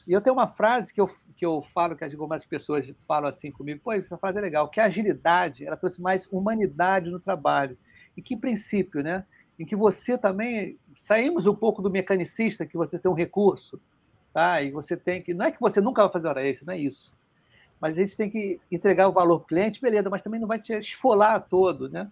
[0.08, 3.52] E eu tenho uma frase que eu, que eu falo, que algumas pessoas falam assim
[3.52, 7.78] comigo, pô, essa frase é legal, que a agilidade, ela trouxe mais humanidade no trabalho.
[8.16, 9.26] E que, princípio, né?
[9.60, 13.80] em que você também saímos um pouco do mecanicista, que você ser um recurso,
[14.34, 14.62] tá?
[14.62, 16.80] E você tem que não é que você nunca vai fazer hora extra, não é
[16.80, 17.14] isso.
[17.80, 20.48] Mas a gente tem que entregar o valor para o cliente, beleza, mas também não
[20.48, 22.12] vai te esfolar todo, né?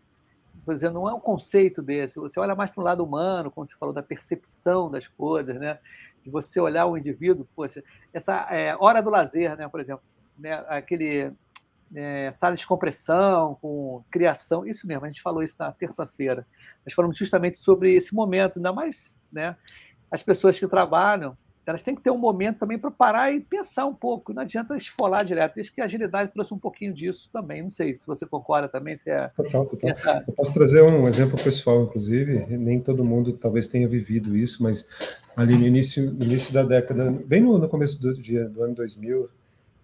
[0.66, 2.20] Por exemplo, não é um conceito desse.
[2.20, 5.78] Você olha mais para o lado humano, como você falou, da percepção das coisas, né?
[6.24, 9.68] De você olhar o indivíduo, poxa, essa é, hora do lazer, né?
[9.68, 10.04] Por exemplo,
[10.38, 10.54] né?
[10.68, 11.34] aquele
[11.96, 16.46] é, sala de compressão, com criação, isso mesmo, a gente falou isso na terça-feira.
[16.86, 19.56] Nós falamos justamente sobre esse momento, ainda mais né,
[20.12, 21.38] as pessoas que trabalham,
[21.70, 24.78] elas têm que ter um momento também para parar e pensar um pouco, não adianta
[24.78, 25.60] esfolar direto.
[25.60, 27.62] Acho que a agilidade trouxe um pouquinho disso também.
[27.62, 28.96] Não sei se você concorda também.
[28.96, 29.90] Se é total, total.
[29.90, 30.24] Essa...
[30.28, 34.88] Eu posso trazer um exemplo pessoal, inclusive, nem todo mundo talvez tenha vivido isso, mas
[35.36, 39.30] ali no início, início da década, bem no, no começo do, dia, do ano 2000,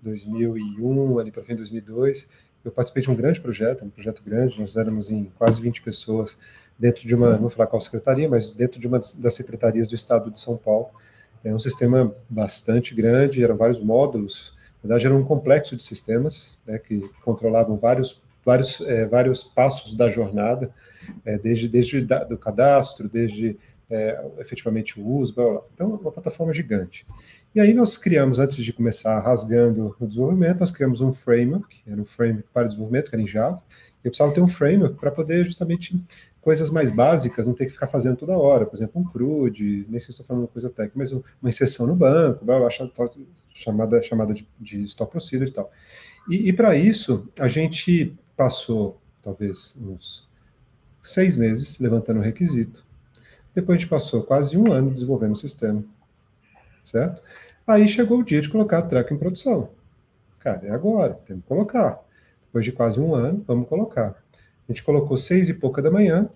[0.02, 2.30] 2001, ali para frente, 2002,
[2.64, 6.38] eu participei de um grande projeto, um projeto grande, nós éramos em quase 20 pessoas
[6.80, 9.96] dentro de uma, não vou falar qual secretaria, mas dentro de uma das secretarias do
[9.96, 10.90] Estado de São Paulo.
[11.44, 16.60] É um sistema bastante grande, eram vários módulos, na verdade era um complexo de sistemas,
[16.66, 20.72] né, que controlavam vários, vários, é, vários passos da jornada,
[21.26, 23.58] é, desde, desde da, do cadastro, desde
[23.90, 25.62] é, efetivamente o uso, blá, blá.
[25.74, 27.06] então uma plataforma gigante.
[27.54, 32.02] E aí nós criamos, antes de começar rasgando o desenvolvimento, nós criamos um framework, era
[32.02, 33.62] um framework para desenvolvimento, que era em Java,
[34.04, 35.98] eu precisava ter um framework para poder justamente
[36.44, 40.00] coisas mais básicas, não ter que ficar fazendo toda hora, por exemplo, um CRUD, nem
[40.00, 42.70] sei se estou falando uma coisa técnica, mas uma inserção no banco, blá, blá,
[43.54, 45.72] chamada, chamada de, de stop procedure e tal.
[46.30, 50.28] E, e para isso, a gente passou, talvez, uns
[51.02, 52.86] seis meses levantando o requisito,
[53.56, 55.84] depois a gente passou quase um ano desenvolvendo o sistema,
[56.84, 57.22] certo?
[57.66, 59.70] Aí chegou o dia de colocar a track em produção.
[60.40, 62.04] Cara, é agora, temos que colocar.
[62.48, 64.23] Depois de quase um ano, vamos colocar.
[64.74, 66.28] Gente colocou seis e pouca da manhã,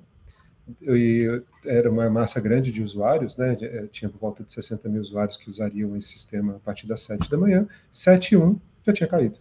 [0.80, 3.58] e era uma massa grande de usuários, né?
[3.60, 7.00] Eh, tinha por volta de 60 mil usuários que usariam esse sistema a partir das
[7.00, 7.68] sete da manhã.
[7.92, 9.40] Sete e um já tinha caído.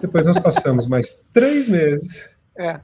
[0.00, 2.80] Depois nós passamos mais três meses é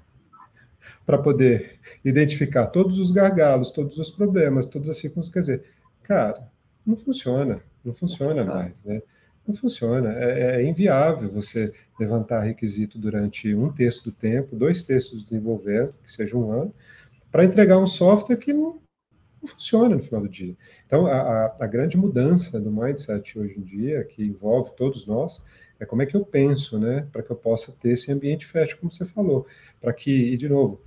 [1.06, 5.32] para poder identificar todos os gargalos, todos os problemas, todas as circunstâncias.
[5.32, 5.70] Quer dizer,
[6.02, 6.52] cara,
[6.84, 8.54] não funciona, não funciona, não funciona.
[8.54, 9.00] mais, né?
[9.48, 15.22] Não funciona, é, é, inviável você levantar requisito durante um terço do tempo, dois terços
[15.22, 16.74] desenvolvendo, que seja um ano,
[17.32, 18.74] para entregar um software que não,
[19.40, 20.54] não, funciona no final do dia.
[20.84, 25.42] Então, a, a grande mudança do mindset hoje em dia, que envolve todos nós,
[25.80, 28.76] é como é que eu penso, né, para que eu possa ter esse ambiente fértil,
[28.76, 29.46] como você falou,
[29.80, 30.82] para que, e de novo,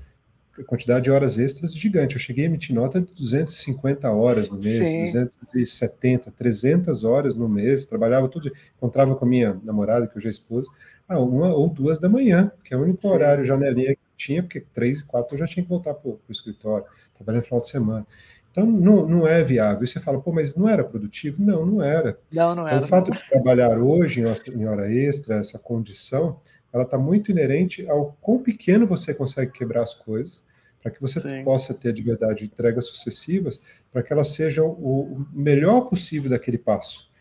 [0.63, 2.15] quantidade de horas extras gigante.
[2.15, 5.05] Eu cheguei a emitir nota de 250 horas no mês, Sim.
[5.05, 10.31] 270, 300 horas no mês, trabalhava tudo, encontrava com a minha namorada, que hoje é
[10.31, 10.69] esposa,
[11.07, 13.09] a uma ou duas da manhã, que é o único Sim.
[13.09, 16.85] horário, janelinha que tinha, porque três, quatro eu já tinha que voltar para o escritório,
[17.13, 18.07] trabalhando no final de semana.
[18.51, 19.83] Então, não, não é viável.
[19.83, 21.41] E você fala, pô, mas não era produtivo?
[21.41, 22.19] Não, não era.
[22.31, 22.85] Não, não então, era.
[22.85, 26.37] o fato de trabalhar hoje em hora extra, essa condição,
[26.73, 30.43] ela está muito inerente ao quão pequeno você consegue quebrar as coisas,
[30.81, 31.43] para que você Sim.
[31.43, 33.61] possa ter de verdade entregas sucessivas,
[33.91, 37.11] para que elas sejam o melhor possível daquele passo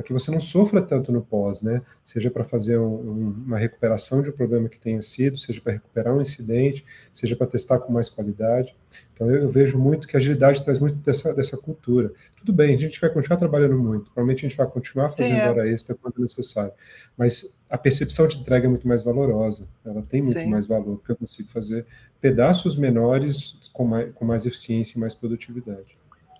[0.00, 1.82] para que você não sofra tanto no pós, né?
[2.04, 5.74] Seja para fazer um, um, uma recuperação de um problema que tenha sido, seja para
[5.74, 8.74] recuperar um incidente, seja para testar com mais qualidade.
[9.12, 12.12] Então eu, eu, vejo muito que a agilidade traz muito dessa, dessa cultura.
[12.36, 15.40] Tudo bem, a gente vai continuar trabalhando muito, provavelmente a gente vai continuar fazendo Sim,
[15.40, 15.50] é.
[15.50, 16.72] hora extra quando necessário,
[17.16, 20.50] mas a percepção de entrega é muito mais valorosa, ela tem muito Sim.
[20.50, 21.86] mais valor, porque eu consigo fazer
[22.20, 25.88] pedaços menores com mais, com mais eficiência e mais produtividade.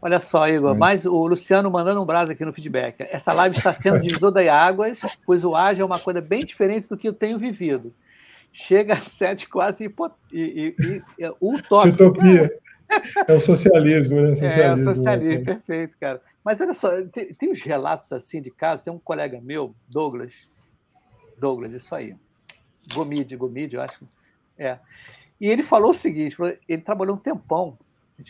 [0.03, 3.03] Olha só, Igor, mais o Luciano mandando um braço aqui no feedback.
[3.11, 6.89] Essa live está sendo divisor das águas, pois o ágil é uma coisa bem diferente
[6.89, 7.95] do que eu tenho vivido.
[8.51, 10.11] Chega a sete quase hipo...
[10.33, 12.05] e, e, e, utópico.
[12.05, 12.51] Utopia.
[13.28, 14.35] É o socialismo, né?
[14.35, 15.45] Socialismo, é, o socialismo, né?
[15.45, 16.20] perfeito, cara.
[16.45, 20.51] Mas olha só, tem, tem uns relatos assim de casos, tem um colega meu, Douglas,
[21.41, 22.14] Douglas, isso aí.
[22.93, 24.07] Gomide, Gomide, eu acho.
[24.59, 24.78] É.
[25.41, 26.36] E ele falou o seguinte:
[26.68, 27.76] ele trabalhou um tempão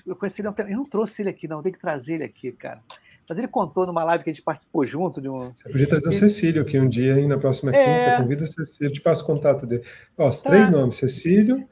[0.07, 2.81] eu conheci ele, eu não trouxe ele aqui, não, tem que trazer ele aqui, cara.
[3.29, 5.53] Mas ele contou numa live que a gente participou junto de um.
[5.55, 7.85] Você podia trazer o Cecílio aqui um dia, hein, na próxima é...
[7.85, 8.23] quinta.
[8.23, 9.85] Convida o Cecílio, te passo o contato dele.
[10.19, 10.51] Ó, os tá.
[10.51, 11.69] três nomes: Cecílio,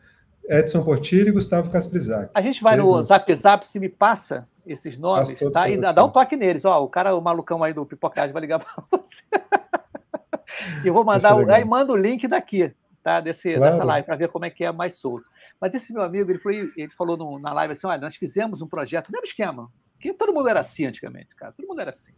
[0.49, 2.31] Edson Portilho e Gustavo Casprizac.
[2.33, 3.09] A gente vai três no nomes.
[3.09, 5.69] Zap Zap, se me passa esses nomes, tá?
[5.69, 6.65] E dá um toque neles.
[6.65, 9.25] Ó, o cara, o malucão aí do Pipocagem vai ligar para você.
[10.85, 12.75] eu vou mandar, aí manda o link daqui
[13.09, 13.21] tá?
[13.21, 13.73] Desse, claro.
[13.73, 15.25] dessa live, para ver como é que é mais solto.
[15.59, 18.61] Mas esse meu amigo, ele, foi, ele falou no, na live assim: olha, nós fizemos
[18.61, 22.13] um projeto, mesmo esquema, que todo mundo era assim antigamente, cara, todo mundo era assim.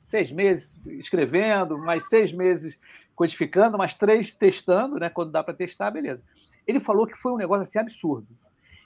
[0.00, 2.78] Seis meses escrevendo, mais seis meses
[3.14, 5.10] codificando, mais três testando, né?
[5.10, 6.22] Quando dá para testar, beleza.
[6.66, 8.28] Ele falou que foi um negócio assim absurdo.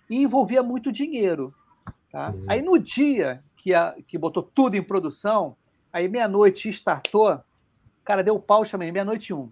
[0.08, 1.54] E envolvia muito dinheiro.
[2.10, 2.30] Tá?
[2.30, 2.44] Uhum.
[2.48, 5.56] Aí no dia que, a, que botou tudo em produção,
[5.92, 7.40] aí meia-noite startou,
[8.04, 9.50] cara, deu pau, chamei, meia-noite um.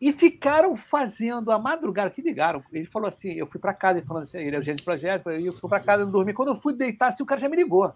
[0.00, 2.62] E ficaram fazendo a madrugada, que ligaram.
[2.72, 4.84] Ele falou assim: eu fui para casa, ele falou assim, ele é o gerente de
[4.84, 6.34] projeto, eu fui para casa, eu dormi.
[6.34, 7.92] Quando eu fui deitar, assim, o cara já me ligou.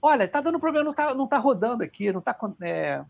[0.00, 3.02] Olha, tá dando problema, não tá, não tá rodando aqui, não tá, é,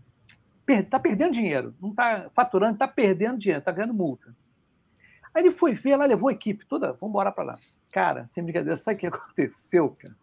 [0.65, 4.35] per, tá perdendo dinheiro, não tá faturando, tá perdendo dinheiro, tá ganhando multa.
[5.35, 7.59] Aí ele foi ver, lá levou a equipe toda, vamos embora para lá.
[7.93, 10.15] Cara, sem brincadeira, sabe o que aconteceu, cara?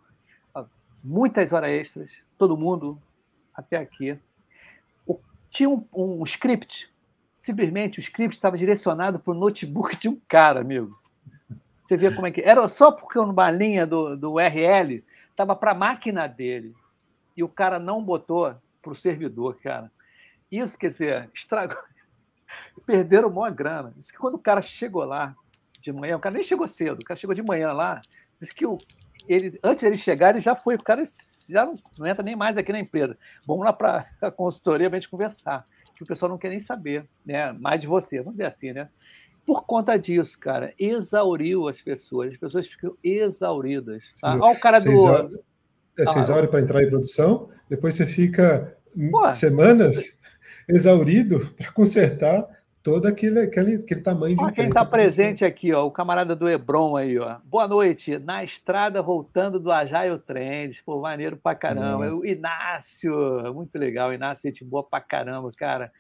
[1.04, 3.02] Muitas horas extras, todo mundo
[3.54, 4.18] até aqui.
[5.52, 6.92] Tinha um, um script
[7.42, 10.96] simplesmente o script estava direcionado para o notebook de um cara, amigo.
[11.84, 12.40] Você vê como é que.
[12.40, 16.76] Era só porque uma linha do, do URL estava para a máquina dele.
[17.36, 19.92] E o cara não botou para o servidor, cara.
[20.52, 21.82] Isso, quer dizer, estragou.
[22.86, 23.92] Perderam uma grana.
[23.98, 25.36] Diz que quando o cara chegou lá
[25.80, 28.02] de manhã, o cara nem chegou cedo, o cara chegou de manhã lá,
[28.40, 28.78] disse que o,
[29.28, 31.04] ele, antes ele chegar, ele já foi, o cara
[31.50, 33.18] já não, não entra nem mais aqui na empresa.
[33.46, 35.66] Vamos lá para a consultoria para a gente conversar.
[35.96, 37.52] Que o pessoal não quer nem saber, né?
[37.54, 38.90] Mais de você, vamos dizer assim, né?
[39.46, 42.34] Por conta disso, cara, exauriu as pessoas.
[42.34, 44.14] As pessoas ficam exauridas.
[44.20, 44.36] Tá?
[44.36, 45.42] Olha o cara do.
[45.98, 48.78] É, você exaure para entrar em produção, depois você fica
[49.12, 49.30] Pô.
[49.32, 50.20] semanas
[50.70, 52.48] exaurido para consertar
[52.84, 54.44] todo aquele, aquele, aquele tamanho de.
[54.44, 57.38] Ó, quem está presente aqui, ó, o camarada do Hebron aí, ó.
[57.46, 58.18] Boa noite.
[58.18, 60.82] Na estrada voltando do Agile Trends.
[60.82, 62.08] Pô, maneiro pra caramba.
[62.08, 62.20] Hum.
[62.20, 63.14] O Inácio,
[63.54, 64.14] muito legal.
[64.14, 65.92] Inácio, gente boa pra caramba, cara.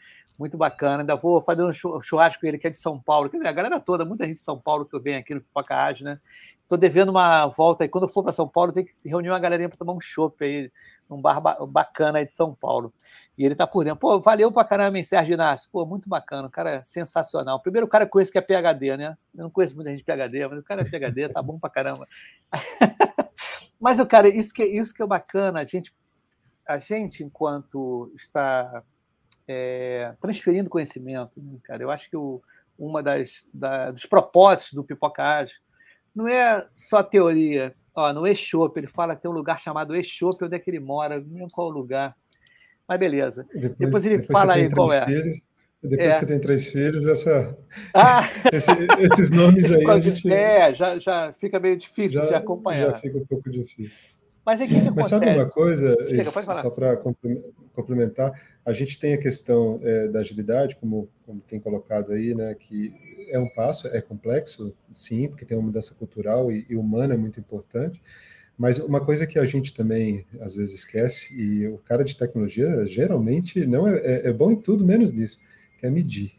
[0.41, 1.03] Muito bacana.
[1.03, 1.71] Ainda vou fazer um
[2.01, 3.29] churrasco com ele, que é de São Paulo.
[3.29, 5.41] Quer dizer, a galera toda, muita gente de São Paulo que eu venho aqui no
[5.41, 6.19] Pipoca né?
[6.67, 7.87] Tô devendo uma volta aí.
[7.87, 10.43] Quando eu for para São Paulo, tem que reunir uma galerinha para tomar um chopp
[10.43, 10.71] aí
[11.11, 12.91] um bar bacana aí de São Paulo.
[13.37, 13.99] E ele tá por dentro.
[13.99, 15.69] Pô, valeu pra caramba, hein, Sérgio Inácio.
[15.71, 16.47] Pô, muito bacana.
[16.47, 17.59] O cara é sensacional.
[17.59, 19.15] Primeiro, o cara conhece que é PHD, né?
[19.37, 22.07] Eu não conheço muita gente PHD, mas o cara é PHD, tá bom pra caramba.
[23.79, 25.59] mas, o cara, isso que, isso que é bacana.
[25.59, 25.93] A gente,
[26.67, 28.81] a gente enquanto está
[29.47, 32.41] é, transferindo conhecimento, né, cara, eu acho que o,
[32.77, 35.55] uma das da, dos propósitos do Pipocage
[36.13, 40.45] não é só teoria, Ó, no Exope, ele fala que tem um lugar chamado Exope,
[40.45, 42.15] onde é que ele mora, não qual lugar.
[42.87, 43.45] Mas beleza.
[43.53, 45.05] Depois, depois ele depois fala aí qual é.
[45.05, 45.41] Filhos,
[45.83, 46.11] depois é.
[46.11, 47.57] você tem três filhos, essa,
[47.93, 48.21] ah.
[48.53, 50.03] Esse, esses nomes aí.
[50.03, 52.91] gente, é, já, já fica meio difícil já, de acompanhar.
[52.91, 53.99] Já fica um pouco difícil.
[54.45, 56.97] Mas, é que que Mas sabe uma coisa, Explica, só para
[57.73, 58.33] complementar,
[58.65, 62.93] a gente tem a questão é, da agilidade, como, como tem colocado aí, né, que
[63.29, 67.39] é um passo, é complexo, sim, porque tem uma mudança cultural e, e humana muito
[67.39, 68.01] importante,
[68.57, 72.85] mas uma coisa que a gente também às vezes esquece, e o cara de tecnologia
[72.85, 75.39] geralmente não é, é, é bom em tudo menos nisso,
[75.79, 76.33] que é medir.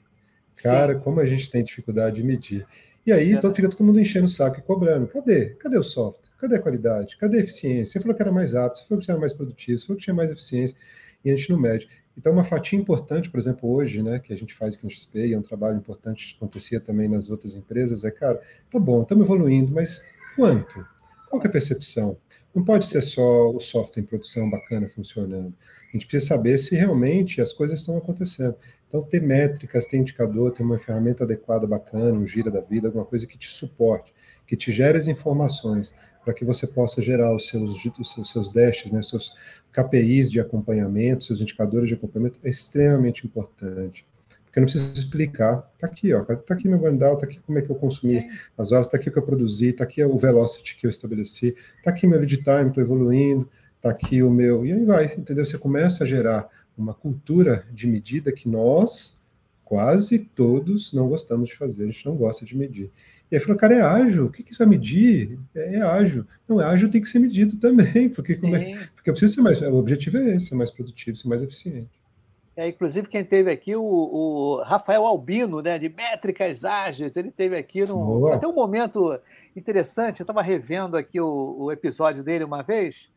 [0.62, 1.00] Cara, Sim.
[1.00, 2.66] como a gente tem dificuldade de medir.
[3.04, 5.08] E aí todo, fica todo mundo enchendo o saco e cobrando.
[5.08, 5.50] Cadê?
[5.56, 6.30] Cadê o software?
[6.38, 7.16] Cadê a qualidade?
[7.16, 7.94] Cadê a eficiência?
[7.94, 10.04] Você falou que era mais rápido, você falou que era mais produtivo, você falou que
[10.04, 10.76] tinha mais eficiência,
[11.24, 11.88] e a gente não mede.
[12.16, 15.26] Então, uma fatia importante, por exemplo, hoje, né, que a gente faz aqui no XP,
[15.26, 18.40] e é um trabalho importante que acontecia também nas outras empresas, é, cara,
[18.70, 20.04] tá bom, estamos evoluindo, mas
[20.36, 20.86] quanto?
[21.30, 22.18] Qual é a percepção?
[22.54, 25.54] Não pode ser só o software em produção bacana funcionando.
[25.88, 28.54] A gente precisa saber se realmente as coisas estão acontecendo.
[28.92, 33.06] Então, ter métricas, ter indicador, ter uma ferramenta adequada, bacana, um gira da vida, alguma
[33.06, 34.12] coisa que te suporte,
[34.46, 38.52] que te gere as informações, para que você possa gerar os seus, os seus, seus
[38.52, 39.34] dashes, né, seus
[39.72, 44.06] KPIs de acompanhamento, seus indicadores de acompanhamento, é extremamente importante.
[44.44, 45.66] Porque eu não preciso explicar.
[45.72, 46.20] Está aqui, ó.
[46.30, 48.28] Está aqui meu Vandal, está aqui como é que eu consumi Sim.
[48.58, 51.56] as horas, está aqui o que eu produzi, está aqui o velocity que eu estabeleci,
[51.78, 54.66] está aqui meu lead time, estou evoluindo, está aqui o meu.
[54.66, 55.46] E aí vai, entendeu?
[55.46, 56.46] Você começa a gerar
[56.76, 59.20] uma cultura de medida que nós,
[59.64, 62.90] quase todos, não gostamos de fazer, a gente não gosta de medir.
[63.30, 65.38] E aí falou, cara, é ágil, o que, que isso vai medir?
[65.54, 66.26] É, é, ágil.
[66.46, 69.60] Não, é ágil tem que ser medido também, porque, é, porque eu preciso ser mais,
[69.62, 72.02] o objetivo é esse, ser mais produtivo, ser mais eficiente.
[72.54, 77.56] É, inclusive, quem teve aqui, o, o, Rafael Albino, né, de Métricas Ágeis, ele teve
[77.56, 78.26] aqui no.
[78.26, 79.18] Até um momento
[79.56, 83.10] interessante, eu estava revendo aqui o, o, episódio dele uma vez.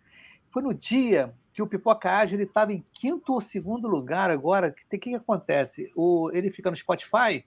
[0.50, 4.68] Foi no dia que o Pipoca Ágil estava em quinto ou segundo lugar agora.
[4.68, 5.90] O que, que, que, acontece?
[5.96, 7.46] O, ele fica no Spotify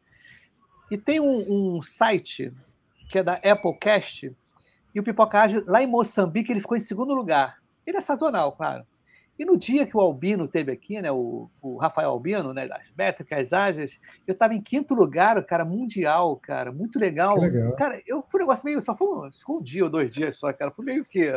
[0.91, 2.51] e tem um, um, site
[3.11, 4.35] que é da Applecast,
[4.95, 7.59] e o Pipoca Ágil, lá em Moçambique, ele ficou em segundo lugar.
[7.87, 8.85] Ele é sazonal, claro.
[9.39, 12.93] E no dia que o Albino teve aqui, né, o, o Rafael Albino, né, das
[12.97, 17.39] métricas ágeis, eu estava em quinto lugar, cara, mundial, cara, muito legal.
[17.39, 17.77] legal.
[17.77, 20.53] Cara, eu fui um negócio meio, só foi, foi um dia ou dois dias só,
[20.53, 21.31] cara, foi meio que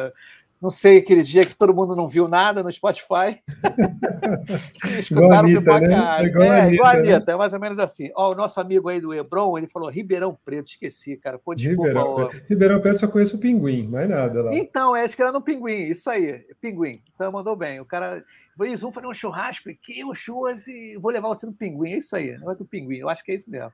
[0.62, 3.42] não sei, aquele dia que todo mundo não viu nada no Spotify.
[5.00, 6.20] escutaram Anitta, né?
[6.20, 7.34] É igual, é, Anitta, igual a Anitta, né?
[7.34, 8.12] é mais ou menos assim.
[8.16, 11.40] Ó, o nosso amigo aí do Hebron, ele falou Ribeirão Preto, esqueci, cara.
[11.40, 11.88] Pô, desculpa.
[11.88, 12.30] Ribeirão, ó.
[12.48, 14.54] Ribeirão Preto só conheço o Pinguim, mais nada lá.
[14.54, 17.02] Então, é, acho que era no Pinguim, isso aí, Pinguim.
[17.16, 17.80] Então mandou bem.
[17.80, 18.24] O cara,
[18.60, 21.94] eles vão fazer um churrasco aqui, um churras e vou levar você no Pinguim.
[21.94, 23.74] É isso aí, não é do Pinguim, eu acho que é isso mesmo.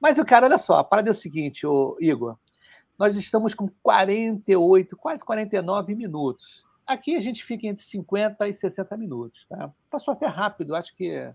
[0.00, 2.36] Mas o cara, olha só, a parada é o seguinte, ô, Igor.
[2.98, 6.64] Nós estamos com 48, quase 49 minutos.
[6.86, 9.46] Aqui a gente fica entre 50 e 60 minutos.
[9.48, 9.72] Tá?
[9.90, 11.34] Passou até rápido, acho que a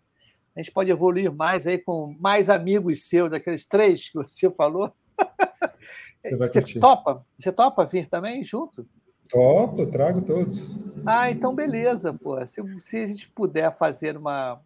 [0.57, 4.91] gente pode evoluir mais aí com mais amigos seus, aqueles três que você falou.
[6.22, 7.26] Você, você topa?
[7.39, 8.86] Você topa vir também junto?
[9.30, 10.78] Topo, trago todos.
[11.05, 12.45] Ah, então beleza, pô.
[12.45, 14.62] Se, se a gente puder fazer uma.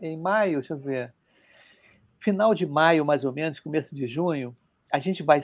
[0.00, 1.12] Em maio, deixa eu ver.
[2.18, 4.56] Final de maio, mais ou menos, começo de junho,
[4.90, 5.40] a gente vai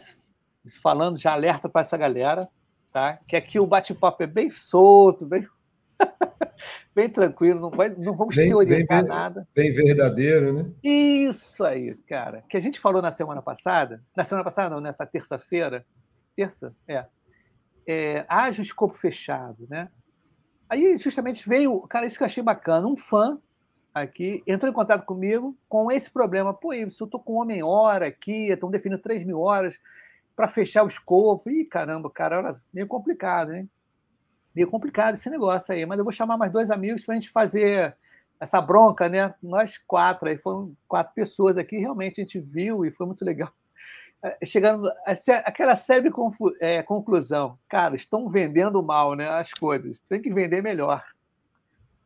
[0.82, 2.48] falando, já alerta para essa galera
[2.92, 3.18] tá?
[3.26, 5.46] Que aqui o bate-papo é bem solto, bem.
[6.94, 9.48] bem tranquilo, não, vai, não vamos bem, teorizar bem, nada.
[9.54, 10.70] Bem verdadeiro, né?
[10.82, 12.42] Isso aí, cara.
[12.48, 15.84] Que a gente falou na semana passada, na semana passada não, nessa terça-feira,
[16.34, 16.74] terça?
[16.88, 17.06] É.
[17.86, 19.88] é haja o escopo fechado, né?
[20.68, 23.38] Aí justamente veio, cara, isso que eu achei bacana, um fã
[23.92, 26.54] aqui entrou em contato comigo com esse problema.
[26.54, 29.80] Pô, eu tô com homem hora aqui, estão definindo 3 mil horas
[30.34, 31.50] para fechar o escopo.
[31.50, 33.68] Ih, caramba, cara, olha, meio complicado, hein?
[34.54, 37.30] Meio complicado esse negócio aí, mas eu vou chamar mais dois amigos para a gente
[37.30, 37.96] fazer
[38.40, 39.34] essa bronca, né?
[39.42, 43.52] Nós quatro, aí foram quatro pessoas aqui, realmente a gente viu e foi muito legal.
[44.22, 44.86] É, chegando
[45.46, 46.10] aquela série
[46.60, 49.26] é, conclusão, cara, estão vendendo mal, né?
[49.26, 51.02] As coisas, tem que vender melhor.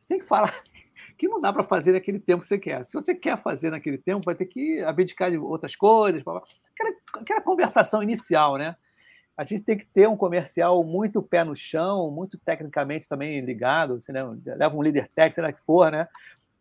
[0.07, 0.55] Tem que falar
[1.17, 2.85] que não dá para fazer naquele tempo que você quer.
[2.85, 6.23] Se você quer fazer naquele tempo, vai ter que abdicar de outras coisas,
[6.75, 8.75] aquela, aquela conversação inicial, né?
[9.37, 13.99] A gente tem que ter um comercial muito pé no chão, muito tecnicamente também ligado,
[13.99, 14.21] você né?
[14.45, 16.07] leva um líder técnico, sei lá que for, né?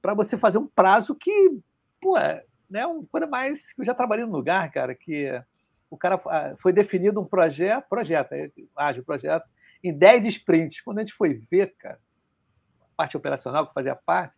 [0.03, 1.57] Para você fazer um prazo que,
[2.01, 2.87] pô, é, né?
[2.87, 3.75] Um coisa mais.
[3.79, 5.31] Eu já trabalhei num lugar, cara, que
[5.89, 8.35] o cara ah, foi definido um projeto, projeto,
[8.77, 9.45] ágil projeto,
[9.83, 10.81] em 10 sprints.
[10.81, 12.01] Quando a gente foi ver, cara,
[12.81, 14.37] a parte operacional que fazia parte,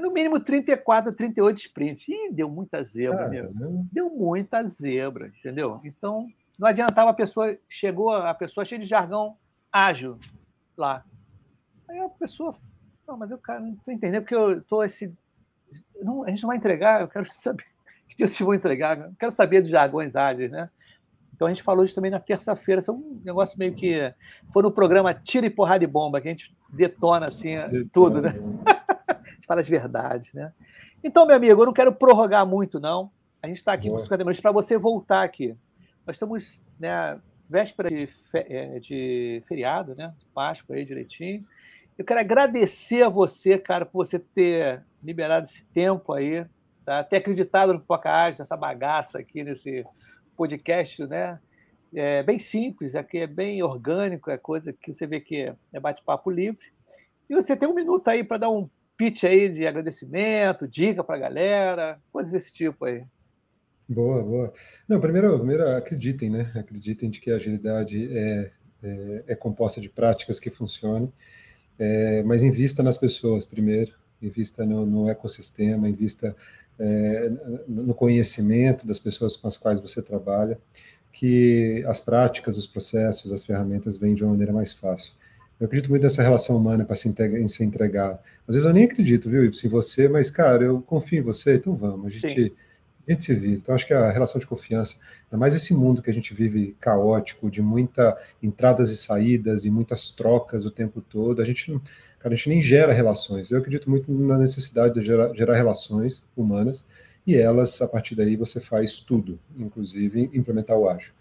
[0.00, 2.08] no mínimo 34, 38 sprints.
[2.08, 3.52] Ih, deu muita zebra, meu.
[3.92, 5.80] Deu muita zebra, entendeu?
[5.84, 6.26] Então,
[6.58, 9.36] não adiantava a pessoa, chegou a pessoa cheia de jargão
[9.72, 10.18] ágil
[10.76, 11.04] lá.
[11.88, 12.54] Aí a pessoa,
[13.06, 15.12] não, mas eu cara, não estou entendendo, porque eu estou esse.
[16.00, 17.64] Não, a gente não vai entregar, eu quero saber
[18.08, 20.70] que dia eu vou entregar, eu quero saber dos jargões ágeis, né?
[21.34, 24.12] Então a gente falou isso também na terça-feira, isso é um negócio meio que.
[24.52, 27.88] Foi no programa Tira e Porrada de Bomba, que a gente detona assim detona.
[27.92, 28.30] tudo, né?
[29.46, 30.52] Fala as verdades, né?
[31.02, 33.10] Então, meu amigo, eu não quero prorrogar muito, não.
[33.42, 33.98] A gente está aqui Boa.
[33.98, 35.54] com 50 minutos para você voltar aqui.
[36.06, 40.14] Nós estamos, né, véspera de, fe é, de feriado, né?
[40.34, 41.44] Páscoa aí direitinho.
[41.96, 46.44] Eu quero agradecer a você, cara, por você ter liberado esse tempo aí,
[46.84, 47.04] tá?
[47.04, 49.84] ter acreditado no Pocahontas, nessa bagaça aqui, nesse
[50.36, 51.38] podcast, né?
[51.94, 56.28] É bem simples, aqui é bem orgânico, é coisa que você vê que é bate-papo
[56.28, 56.72] livre.
[57.30, 61.16] E você tem um minuto aí para dar um pitch aí de agradecimento, dica para
[61.16, 63.04] a galera, coisas desse tipo aí.
[63.88, 64.52] Boa, boa.
[64.88, 66.50] Não, primeiro, primeiro acreditem, né?
[66.54, 68.50] Acreditem de que a agilidade é,
[68.82, 71.12] é, é composta de práticas que funcionem,
[71.78, 73.92] é, mas invista nas pessoas primeiro,
[74.22, 76.34] invista no, no ecossistema, invista
[76.78, 77.30] é,
[77.68, 80.58] no conhecimento das pessoas com as quais você trabalha,
[81.12, 85.12] que as práticas, os processos, as ferramentas vêm de uma maneira mais fácil.
[85.64, 88.20] Eu acredito muito nessa relação humana para se, em se entregar.
[88.46, 91.74] Às vezes eu nem acredito, viu, em você, mas, cara, eu confio em você, então
[91.74, 92.12] vamos.
[92.12, 92.54] A gente,
[93.08, 93.54] a gente se vira.
[93.54, 96.76] Então, acho que a relação de confiança, ainda mais esse mundo que a gente vive
[96.78, 101.72] caótico, de muitas entradas e saídas e muitas trocas o tempo todo, a gente,
[102.18, 103.50] cara, a gente nem gera relações.
[103.50, 106.86] Eu acredito muito na necessidade de gerar, gerar relações humanas
[107.26, 111.14] e elas, a partir daí, você faz tudo, inclusive implementar o ágil.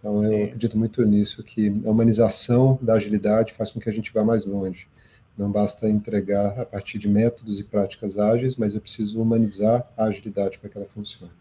[0.00, 0.34] Então, Sim.
[0.34, 4.24] eu acredito muito nisso, que a humanização da agilidade faz com que a gente vá
[4.24, 4.88] mais longe.
[5.36, 10.04] Não basta entregar a partir de métodos e práticas ágeis, mas eu preciso humanizar a
[10.04, 11.32] agilidade para que ela funcione.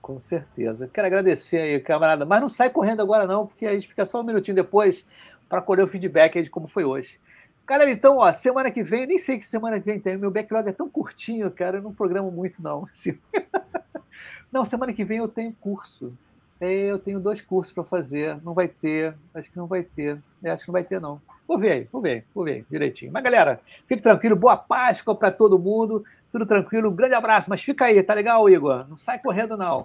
[0.00, 0.90] Com certeza.
[0.92, 2.26] Quero agradecer aí, camarada.
[2.26, 5.04] Mas não sai correndo agora, não, porque a gente fica só um minutinho depois
[5.48, 7.20] para colher o feedback aí de como foi hoje.
[7.66, 10.68] Galera, então, ó, semana que vem, nem sei que semana que vem tem, meu backlog
[10.68, 12.84] é tão curtinho, cara, eu não programo muito, não.
[14.52, 16.12] Não, semana que vem eu tenho curso.
[16.62, 20.16] É, eu tenho dois cursos para fazer, não vai ter, acho que não vai ter,
[20.44, 21.20] é, acho que não vai ter não.
[21.46, 23.10] Vou ver aí, vou ver, vou ver direitinho.
[23.10, 27.60] Mas galera, fique tranquilo, boa Páscoa para todo mundo, tudo tranquilo, um grande abraço, mas
[27.60, 28.86] fica aí, tá legal, Igor?
[28.88, 29.84] Não sai correndo não.